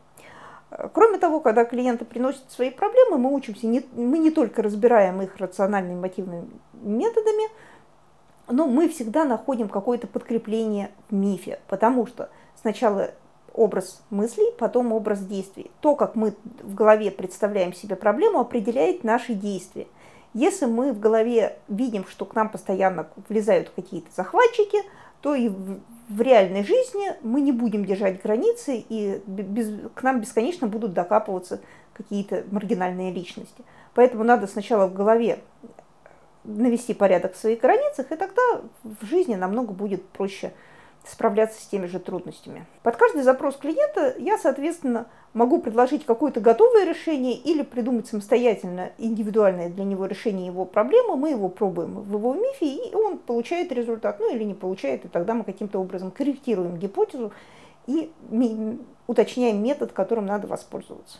[0.93, 5.35] Кроме того, когда клиенты приносят свои проблемы, мы учимся, не, мы не только разбираем их
[5.37, 7.49] рациональными мотивными методами,
[8.47, 13.11] но мы всегда находим какое-то подкрепление в мифе, потому что сначала
[13.53, 15.71] образ мыслей, потом образ действий.
[15.81, 19.87] То, как мы в голове представляем себе проблему, определяет наши действия.
[20.33, 24.79] Если мы в голове видим, что к нам постоянно влезают какие-то захватчики,
[25.21, 30.67] то и в, реальной жизни мы не будем держать границы, и без, к нам бесконечно
[30.67, 31.61] будут докапываться
[31.93, 33.63] какие-то маргинальные личности.
[33.93, 35.39] Поэтому надо сначала в голове
[36.43, 38.41] навести порядок в своих границах, и тогда
[38.83, 40.53] в жизни намного будет проще
[41.05, 42.65] справляться с теми же трудностями.
[42.83, 49.69] Под каждый запрос клиента я, соответственно, могу предложить какое-то готовое решение или придумать самостоятельно индивидуальное
[49.69, 51.15] для него решение его проблемы.
[51.15, 55.07] Мы его пробуем в его мифе, и он получает результат, ну или не получает, и
[55.07, 57.31] тогда мы каким-то образом корректируем гипотезу
[57.87, 58.11] и
[59.07, 61.17] уточняем метод, которым надо воспользоваться.